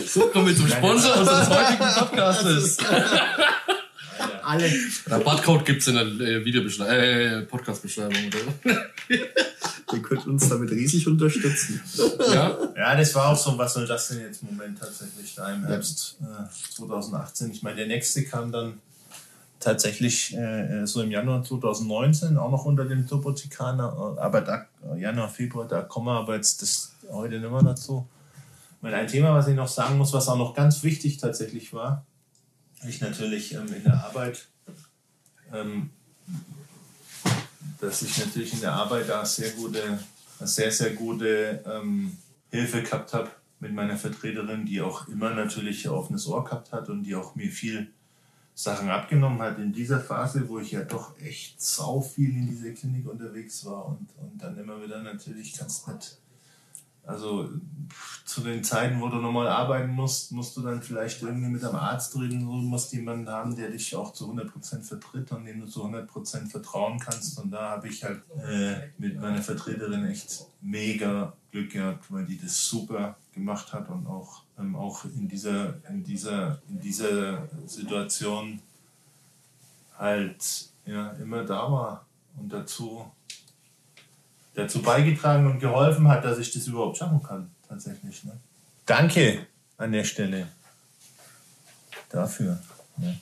So, 0.07 0.27
kommen 0.29 0.47
wir 0.47 0.55
zum 0.55 0.67
Sponsor 0.67 1.17
unseres 1.17 1.49
heutigen 1.49 1.83
Podcastes. 1.99 2.77
Alle. 4.53 4.71
Rabattcode 5.07 5.65
gibt's 5.65 5.87
in 5.87 5.95
der 5.95 6.05
äh, 6.05 6.45
Videobeschreibung, 6.45 6.93
äh, 6.93 7.41
Podcast-Beschreibung, 7.41 8.17
oder? 8.27 8.85
Ihr 9.93 10.01
könnt 10.01 10.27
uns 10.27 10.47
damit 10.47 10.69
riesig 10.69 11.07
unterstützen. 11.07 11.81
Ja? 12.31 12.57
Ja, 12.75 12.95
das 12.95 13.15
war 13.15 13.29
auch 13.29 13.37
so, 13.37 13.57
was 13.57 13.73
soll 13.73 13.87
das 13.87 14.09
denn 14.09 14.21
jetzt 14.21 14.43
im 14.43 14.55
Moment 14.55 14.79
tatsächlich 14.79 15.33
da 15.35 15.51
im 15.51 15.65
Herbst 15.65 16.17
äh, 16.21 16.75
2018. 16.75 17.51
Ich 17.51 17.63
meine, 17.63 17.77
der 17.77 17.87
nächste 17.87 18.23
kam 18.25 18.51
dann 18.51 18.79
tatsächlich 19.59 20.35
äh, 20.35 20.85
so 20.85 21.01
im 21.01 21.09
Januar 21.09 21.43
2019, 21.43 22.37
auch 22.37 22.51
noch 22.51 22.65
unter 22.65 22.85
dem 22.85 23.07
Turbotikaner, 23.07 24.17
aber 24.19 24.41
da, 24.41 24.65
Januar, 24.95 25.29
Februar, 25.29 25.67
da 25.67 25.81
kommen 25.81 26.07
wir 26.07 26.19
aber 26.19 26.35
jetzt 26.35 26.61
das 26.61 26.93
heute 27.11 27.39
nicht 27.39 27.49
mehr 27.49 27.63
dazu. 27.63 28.07
Ein 28.83 29.07
Thema, 29.07 29.33
was 29.33 29.47
ich 29.47 29.55
noch 29.55 29.69
sagen 29.69 29.97
muss, 29.97 30.13
was 30.13 30.27
auch 30.27 30.37
noch 30.37 30.53
ganz 30.53 30.83
wichtig 30.83 31.17
tatsächlich 31.17 31.73
war, 31.73 32.05
ich 32.87 33.01
natürlich 33.01 33.53
ähm, 33.53 33.73
in 33.73 33.83
der 33.83 34.03
Arbeit, 34.03 34.47
ähm, 35.51 35.89
dass 37.79 38.01
ich 38.01 38.17
natürlich 38.17 38.53
in 38.53 38.61
der 38.61 38.73
Arbeit 38.73 39.09
da 39.09 39.25
sehr 39.25 39.51
gute, 39.51 39.99
sehr, 40.39 40.71
sehr 40.71 40.91
gute 40.91 41.63
ähm, 41.65 42.17
Hilfe 42.49 42.83
gehabt 42.83 43.13
habe 43.13 43.31
mit 43.59 43.73
meiner 43.73 43.97
Vertreterin, 43.97 44.65
die 44.65 44.81
auch 44.81 45.07
immer 45.07 45.33
natürlich 45.33 45.85
ein 45.85 45.91
offenes 45.91 46.27
Ohr 46.27 46.43
gehabt 46.43 46.71
hat 46.71 46.89
und 46.89 47.03
die 47.03 47.15
auch 47.15 47.35
mir 47.35 47.49
viel 47.49 47.91
Sachen 48.55 48.89
abgenommen 48.89 49.41
hat 49.41 49.57
in 49.57 49.73
dieser 49.73 49.99
Phase, 49.99 50.47
wo 50.47 50.59
ich 50.59 50.71
ja 50.71 50.83
doch 50.83 51.19
echt 51.19 51.59
sau 51.61 52.01
viel 52.01 52.29
in 52.29 52.47
dieser 52.47 52.71
Klinik 52.71 53.09
unterwegs 53.09 53.65
war 53.65 53.87
und, 53.87 54.07
und 54.17 54.41
dann 54.41 54.57
immer 54.57 54.81
wieder 54.83 55.01
natürlich 55.01 55.57
ganz 55.57 55.87
nett 55.87 56.17
also 57.05 57.49
zu 58.25 58.41
den 58.41 58.63
Zeiten, 58.63 59.01
wo 59.01 59.09
du 59.09 59.17
normal 59.17 59.47
arbeiten 59.47 59.91
musst, 59.91 60.31
musst 60.31 60.55
du 60.55 60.61
dann 60.61 60.81
vielleicht 60.81 61.21
irgendwie 61.21 61.49
mit 61.49 61.63
einem 61.63 61.75
Arzt 61.75 62.15
reden, 62.15 62.39
du 62.39 62.51
musst 62.51 62.93
jemanden 62.93 63.27
haben, 63.29 63.55
der 63.55 63.69
dich 63.69 63.95
auch 63.95 64.13
zu 64.13 64.31
100% 64.31 64.81
vertritt 64.81 65.31
und 65.33 65.45
dem 65.45 65.59
du 65.59 65.67
zu 65.67 65.83
100% 65.83 66.49
vertrauen 66.49 66.99
kannst. 66.99 67.37
Und 67.39 67.51
da 67.51 67.71
habe 67.71 67.89
ich 67.89 68.03
halt 68.03 68.23
äh, 68.41 68.87
mit 68.97 69.19
meiner 69.19 69.41
Vertreterin 69.41 70.05
echt 70.05 70.45
mega 70.61 71.33
Glück 71.51 71.71
gehabt, 71.71 72.11
weil 72.11 72.25
die 72.25 72.39
das 72.39 72.67
super 72.67 73.17
gemacht 73.33 73.73
hat 73.73 73.89
und 73.89 74.07
auch, 74.07 74.43
ähm, 74.57 74.75
auch 74.75 75.03
in, 75.05 75.27
dieser, 75.27 75.75
in, 75.89 76.03
dieser, 76.03 76.61
in 76.69 76.79
dieser 76.79 77.49
Situation 77.65 78.61
halt 79.97 80.71
ja, 80.85 81.11
immer 81.11 81.43
da 81.43 81.71
war 81.71 82.05
und 82.37 82.51
dazu 82.51 83.11
dazu 84.53 84.81
beigetragen 84.81 85.47
und 85.47 85.59
geholfen 85.59 86.07
hat, 86.07 86.23
dass 86.23 86.37
ich 86.39 86.51
das 86.51 86.67
überhaupt 86.67 86.97
schaffen 86.97 87.21
kann, 87.21 87.51
tatsächlich. 87.67 88.23
Ne? 88.23 88.39
Danke 88.85 89.47
an 89.77 89.91
der 89.91 90.03
Stelle 90.03 90.47
dafür. 92.09 92.59
Ne? 92.97 93.19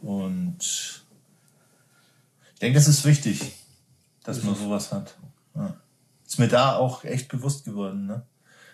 Und 0.00 0.58
ich 2.54 2.58
denke, 2.60 2.78
das 2.78 2.88
ist 2.88 3.04
wichtig, 3.04 3.54
dass 4.24 4.42
man 4.42 4.54
sowas 4.54 4.92
hat. 4.92 5.16
Ja. 5.54 5.74
Ist 6.26 6.38
mir 6.38 6.48
da 6.48 6.76
auch 6.76 7.04
echt 7.04 7.28
bewusst 7.28 7.64
geworden, 7.64 8.06
ne? 8.06 8.22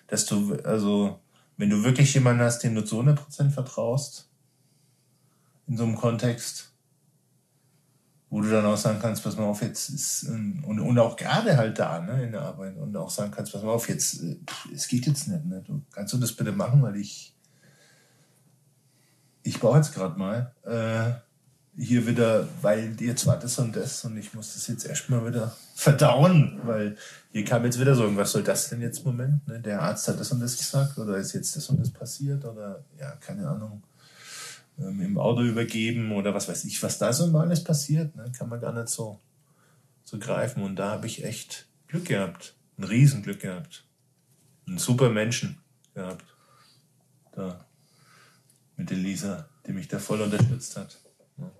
dass 0.07 0.27
du, 0.27 0.55
also, 0.65 1.21
wenn 1.57 1.71
du 1.71 1.83
wirklich 1.83 2.15
jemanden 2.15 2.43
hast, 2.43 2.61
dem 2.61 2.75
du 2.75 2.85
zu 2.85 3.01
100% 3.01 3.51
vertraust, 3.51 4.29
in 5.67 5.77
so 5.77 5.85
einem 5.85 5.97
Kontext, 5.97 6.73
wo 8.31 8.41
du 8.43 8.51
dann 8.51 8.67
auch 8.67 8.77
sagen 8.77 8.99
kannst, 9.01 9.25
pass 9.25 9.37
mal 9.37 9.45
auf, 9.45 9.63
jetzt 9.63 9.89
ist, 9.89 10.25
ähm, 10.25 10.63
und, 10.67 10.81
und 10.81 10.99
auch 10.99 11.17
gerade 11.17 11.57
halt 11.57 11.79
da, 11.79 12.01
ne, 12.01 12.25
in 12.25 12.33
der 12.33 12.43
Arbeit, 12.43 12.77
und 12.77 12.97
auch 12.97 13.11
sagen 13.11 13.31
kannst, 13.31 13.53
pass 13.53 13.63
mal 13.63 13.73
auf, 13.73 13.89
jetzt, 13.89 14.23
äh, 14.23 14.37
es 14.75 14.87
geht 14.89 15.07
jetzt 15.07 15.29
nicht, 15.29 15.45
ne, 15.47 15.63
du 15.67 15.83
kannst 15.93 16.13
du 16.13 16.19
das 16.19 16.33
bitte 16.33 16.53
machen, 16.53 16.83
weil 16.83 16.97
ich, 16.97 17.35
ich 19.43 19.59
brauche 19.59 19.79
jetzt 19.79 19.95
gerade 19.95 20.19
mal, 20.19 20.53
äh, 20.65 21.13
hier 21.81 22.07
wieder, 22.07 22.47
weil 22.61 22.97
jetzt 23.01 23.25
war 23.27 23.39
das 23.39 23.59
und 23.61 23.77
das 23.77 24.05
und 24.05 24.17
ich 24.17 24.35
muss 24.35 24.55
das 24.55 24.67
jetzt 24.67 24.85
erstmal 24.85 25.25
wieder 25.27 25.57
verdauen, 25.75 26.61
weil 26.65 26.97
hier 27.31 27.45
kam 27.45 27.65
jetzt 27.65 27.81
wieder 27.81 27.95
so, 27.95 28.15
was 28.17 28.33
soll 28.33 28.43
das 28.43 28.69
denn 28.69 28.83
jetzt 28.83 28.99
im 28.99 29.05
Moment? 29.05 29.47
Ne? 29.47 29.61
Der 29.61 29.81
Arzt 29.81 30.09
hat 30.09 30.19
das 30.19 30.33
und 30.33 30.41
das 30.41 30.59
gesagt 30.59 30.99
oder 30.99 31.17
ist 31.17 31.35
jetzt 31.35 31.55
das 31.55 31.71
und 31.71 31.81
das 31.81 31.91
passiert 31.91 32.45
oder 32.45 32.85
ja, 32.99 33.13
keine 33.21 33.49
Ahnung 33.49 33.83
ähm, 34.79 35.01
im 35.01 35.19
Auto 35.19 35.43
übergeben 35.43 36.13
oder 36.13 36.35
was 36.35 36.49
weiß 36.49 36.65
ich, 36.65 36.83
was 36.83 36.99
da 36.99 37.13
so 37.13 37.27
mal 37.29 37.43
alles 37.43 37.65
passiert, 37.65 38.15
ne? 38.17 38.31
kann 38.37 38.49
man 38.49 38.61
gar 38.61 38.73
nicht 38.73 38.89
so, 38.89 39.21
so 40.05 40.19
greifen. 40.19 40.63
Und 40.63 40.77
da 40.77 40.91
habe 40.93 41.07
ich 41.07 41.25
echt 41.25 41.67
Glück 41.89 42.07
gehabt, 42.07 42.57
ein 42.77 42.85
Riesenglück 42.85 43.41
gehabt, 43.41 43.87
einen 44.67 44.79
super 44.79 45.11
Menschen 45.11 45.61
gehabt. 45.95 46.25
Da 47.33 47.65
mit 48.77 48.91
Elisa, 48.93 49.49
die 49.67 49.73
mich 49.73 49.89
da 49.89 49.99
voll 49.99 50.21
unterstützt 50.21 50.77
hat. 50.77 50.99
Ja. 51.37 51.51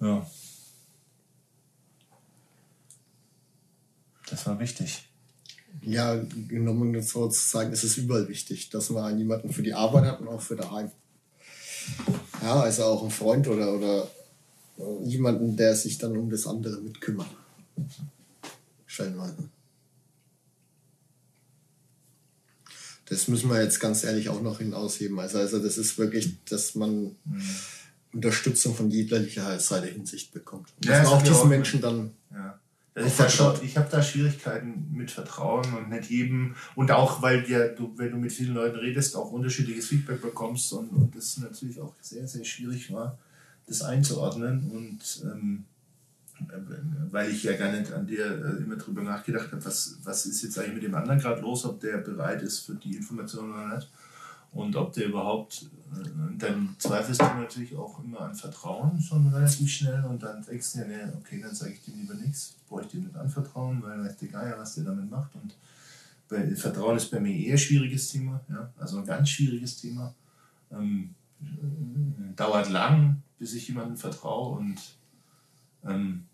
ja. 0.00 0.30
Das 4.28 4.46
war 4.46 4.58
wichtig 4.58 5.09
ja, 5.82 6.16
genommen 6.48 7.02
sozusagen 7.02 7.72
ist 7.72 7.84
es 7.84 7.96
überall 7.96 8.28
wichtig, 8.28 8.70
dass 8.70 8.90
man 8.90 9.18
jemanden 9.18 9.52
für 9.52 9.62
die 9.62 9.74
Arbeit 9.74 10.04
hat 10.04 10.20
und 10.20 10.28
auch 10.28 10.40
für 10.40 10.56
daheim. 10.56 10.90
Ja, 12.42 12.60
also 12.60 12.84
auch 12.84 13.02
ein 13.02 13.10
Freund 13.10 13.48
oder, 13.48 13.74
oder 13.74 14.08
jemanden, 15.04 15.56
der 15.56 15.74
sich 15.74 15.98
dann 15.98 16.16
um 16.16 16.30
das 16.30 16.46
andere 16.46 16.80
mitkümmert. 16.80 17.28
Stellenweise. 18.86 19.48
Das 23.06 23.26
müssen 23.28 23.50
wir 23.50 23.62
jetzt 23.62 23.80
ganz 23.80 24.04
ehrlich 24.04 24.28
auch 24.28 24.40
noch 24.40 24.58
hinausheben. 24.58 25.18
Also, 25.18 25.38
also 25.38 25.58
das 25.58 25.78
ist 25.78 25.98
wirklich, 25.98 26.36
dass 26.44 26.76
man 26.76 27.16
mhm. 27.24 27.42
Unterstützung 28.12 28.74
von 28.74 28.90
jeglicher 28.90 29.58
Seite 29.58 29.88
Hinsicht 29.88 30.32
bekommt. 30.32 30.72
Und 30.76 30.86
ja, 30.86 31.00
dass 31.00 31.10
man 31.10 31.18
auch 31.18 31.22
diesen 31.22 31.48
Menschen 31.48 31.80
dann 31.80 32.12
ja. 32.32 32.58
Schon, 33.08 33.54
ich 33.62 33.76
habe 33.76 33.88
da 33.90 34.02
Schwierigkeiten 34.02 34.88
mit 34.92 35.10
Vertrauen 35.10 35.72
und 35.74 35.90
nicht 35.90 36.10
jedem. 36.10 36.54
Und 36.74 36.90
auch, 36.90 37.22
weil 37.22 37.48
ja, 37.48 37.68
du, 37.68 37.92
wenn 37.96 38.10
du 38.10 38.16
mit 38.16 38.32
vielen 38.32 38.54
Leuten 38.54 38.76
redest, 38.76 39.16
auch 39.16 39.30
unterschiedliches 39.30 39.86
Feedback 39.86 40.20
bekommst 40.20 40.72
und, 40.72 40.90
und 40.90 41.14
das 41.16 41.38
natürlich 41.38 41.80
auch 41.80 41.94
sehr, 42.00 42.26
sehr 42.26 42.44
schwierig 42.44 42.92
war, 42.92 43.18
das 43.66 43.82
einzuordnen. 43.82 44.70
Und 44.70 45.22
ähm, 45.24 45.64
weil 47.10 47.30
ich 47.30 47.42
ja 47.42 47.56
gar 47.56 47.70
nicht 47.70 47.92
an 47.92 48.06
dir 48.06 48.24
äh, 48.24 48.62
immer 48.62 48.76
drüber 48.76 49.02
nachgedacht 49.02 49.52
habe, 49.52 49.64
was, 49.64 49.98
was 50.02 50.26
ist 50.26 50.42
jetzt 50.42 50.58
eigentlich 50.58 50.74
mit 50.74 50.82
dem 50.84 50.94
anderen 50.94 51.20
gerade 51.20 51.42
los, 51.42 51.64
ob 51.64 51.80
der 51.80 51.98
bereit 51.98 52.42
ist 52.42 52.60
für 52.60 52.74
die 52.74 52.96
Information 52.96 53.52
oder 53.52 53.76
nicht 53.76 53.88
und 54.52 54.74
ob 54.76 54.92
der 54.92 55.06
überhaupt, 55.06 55.66
äh, 55.92 56.08
dann 56.38 56.74
zweifelst 56.78 57.20
du 57.20 57.24
natürlich 57.24 57.76
auch 57.76 58.02
immer 58.02 58.20
an 58.20 58.34
Vertrauen 58.34 59.00
schon 59.00 59.28
relativ 59.28 59.70
schnell 59.70 60.04
und 60.04 60.22
dann 60.22 60.44
denkst 60.44 60.72
du 60.72 60.78
ja, 60.80 60.86
nee, 60.86 61.12
okay, 61.18 61.40
dann 61.40 61.54
sage 61.54 61.72
ich 61.72 61.84
dir 61.84 61.94
lieber 61.94 62.14
nichts, 62.14 62.56
brauche 62.68 62.82
ich 62.82 62.88
dir 62.88 63.00
nicht 63.00 63.16
anvertrauen, 63.16 63.82
weil 63.82 64.04
weiß 64.04 64.16
der 64.16 64.28
Geier, 64.28 64.58
was 64.58 64.74
der 64.74 64.84
damit 64.84 65.10
macht 65.10 65.34
und 65.34 65.54
bei, 66.28 66.54
Vertrauen 66.54 66.96
ist 66.96 67.10
bei 67.10 67.20
mir 67.20 67.36
eher 67.36 67.54
ein 67.54 67.58
schwieriges 67.58 68.08
Thema, 68.08 68.40
ja? 68.48 68.70
also 68.78 68.98
ein 68.98 69.06
ganz 69.06 69.30
schwieriges 69.30 69.80
Thema. 69.80 70.14
Ähm, 70.70 71.14
dauert 72.36 72.70
lang, 72.70 73.22
bis 73.38 73.54
ich 73.54 73.68
jemandem 73.68 73.96
vertraue 73.96 74.58
und 74.58 74.78
ähm, 75.84 76.26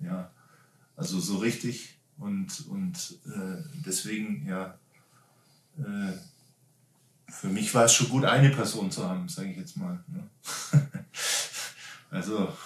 ja, 0.00 0.30
also 0.96 1.20
so 1.20 1.38
richtig 1.38 1.98
und, 2.18 2.66
und 2.68 3.18
äh, 3.26 3.62
deswegen, 3.84 4.46
ja, 4.46 4.78
äh, 5.78 6.12
für 7.34 7.48
mich 7.48 7.74
war 7.74 7.84
es 7.84 7.94
schon 7.94 8.08
gut, 8.08 8.24
eine 8.24 8.50
Person 8.50 8.90
zu 8.90 9.08
haben, 9.08 9.28
sage 9.28 9.50
ich 9.50 9.56
jetzt 9.56 9.76
mal. 9.76 10.02
Ne? 10.06 10.28
also 12.10 12.56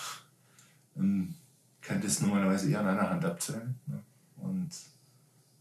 ähm, 0.97 1.35
kann 1.81 2.01
das 2.01 2.21
normalerweise 2.21 2.71
eher 2.71 2.81
an 2.81 2.89
einer 2.89 3.09
Hand 3.09 3.25
abzählen. 3.25 3.75
Ne? 3.87 4.03
Und 4.37 4.71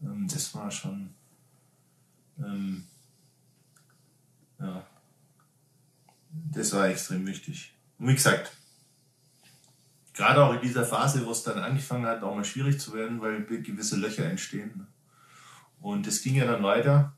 ähm, 0.02 0.28
das 0.30 0.54
war 0.54 0.70
schon, 0.70 1.14
ähm, 2.38 2.84
ja, 4.60 4.86
das 6.52 6.72
war 6.74 6.88
extrem 6.88 7.26
wichtig. 7.26 7.74
Und 7.98 8.08
wie 8.08 8.14
gesagt, 8.14 8.52
gerade 10.12 10.44
auch 10.44 10.52
in 10.52 10.60
dieser 10.60 10.84
Phase, 10.84 11.24
wo 11.24 11.30
es 11.30 11.42
dann 11.42 11.58
angefangen 11.58 12.06
hat, 12.06 12.22
auch 12.22 12.36
mal 12.36 12.44
schwierig 12.44 12.78
zu 12.78 12.92
werden, 12.92 13.20
weil 13.20 13.44
gewisse 13.44 13.96
Löcher 13.96 14.26
entstehen. 14.26 14.70
Ne? 14.76 14.86
Und 15.80 16.06
es 16.06 16.22
ging 16.22 16.34
ja 16.34 16.44
dann 16.44 16.62
weiter 16.62 17.17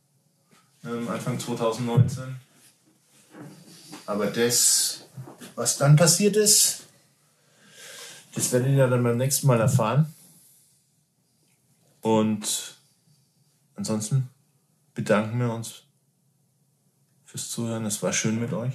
Anfang 0.83 1.39
2019. 1.39 2.37
Aber 4.07 4.27
das, 4.27 5.05
was 5.55 5.77
dann 5.77 5.97
passiert 5.97 6.37
ist, 6.37 6.87
das 8.35 8.53
werdet 8.53 8.71
ihr 8.71 8.87
dann 8.87 9.03
beim 9.03 9.17
nächsten 9.17 9.47
Mal 9.47 9.61
erfahren. 9.61 10.13
Und 12.01 12.77
ansonsten 13.75 14.29
bedanken 14.95 15.39
wir 15.39 15.53
uns 15.53 15.83
fürs 17.27 17.51
Zuhören. 17.51 17.85
Es 17.85 18.03
war 18.03 18.13
schön 18.13 18.41
mit 18.41 18.53
euch. 18.53 18.75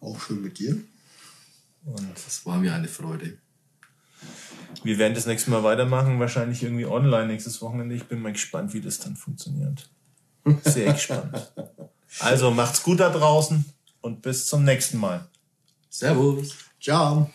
Auch 0.00 0.20
schön 0.20 0.42
mit 0.42 0.58
dir. 0.58 0.80
Und 1.84 2.16
es 2.16 2.46
war 2.46 2.58
mir 2.58 2.74
eine 2.74 2.88
Freude. 2.88 3.38
Wir 4.82 4.98
werden 4.98 5.14
das 5.14 5.26
nächste 5.26 5.50
Mal 5.50 5.62
weitermachen, 5.62 6.18
wahrscheinlich 6.20 6.62
irgendwie 6.62 6.86
online 6.86 7.26
nächstes 7.26 7.60
Wochenende. 7.62 7.94
Ich 7.94 8.04
bin 8.04 8.20
mal 8.20 8.32
gespannt, 8.32 8.74
wie 8.74 8.80
das 8.80 8.98
dann 8.98 9.16
funktioniert. 9.16 9.88
Sehr 10.62 10.92
gespannt. 10.92 11.52
Also 12.20 12.52
macht's 12.52 12.84
gut 12.84 13.00
da 13.00 13.10
draußen 13.10 13.64
und 14.00 14.22
bis 14.22 14.46
zum 14.46 14.62
nächsten 14.62 14.98
Mal. 14.98 15.26
Servus. 15.90 16.54
Ciao. 16.80 17.28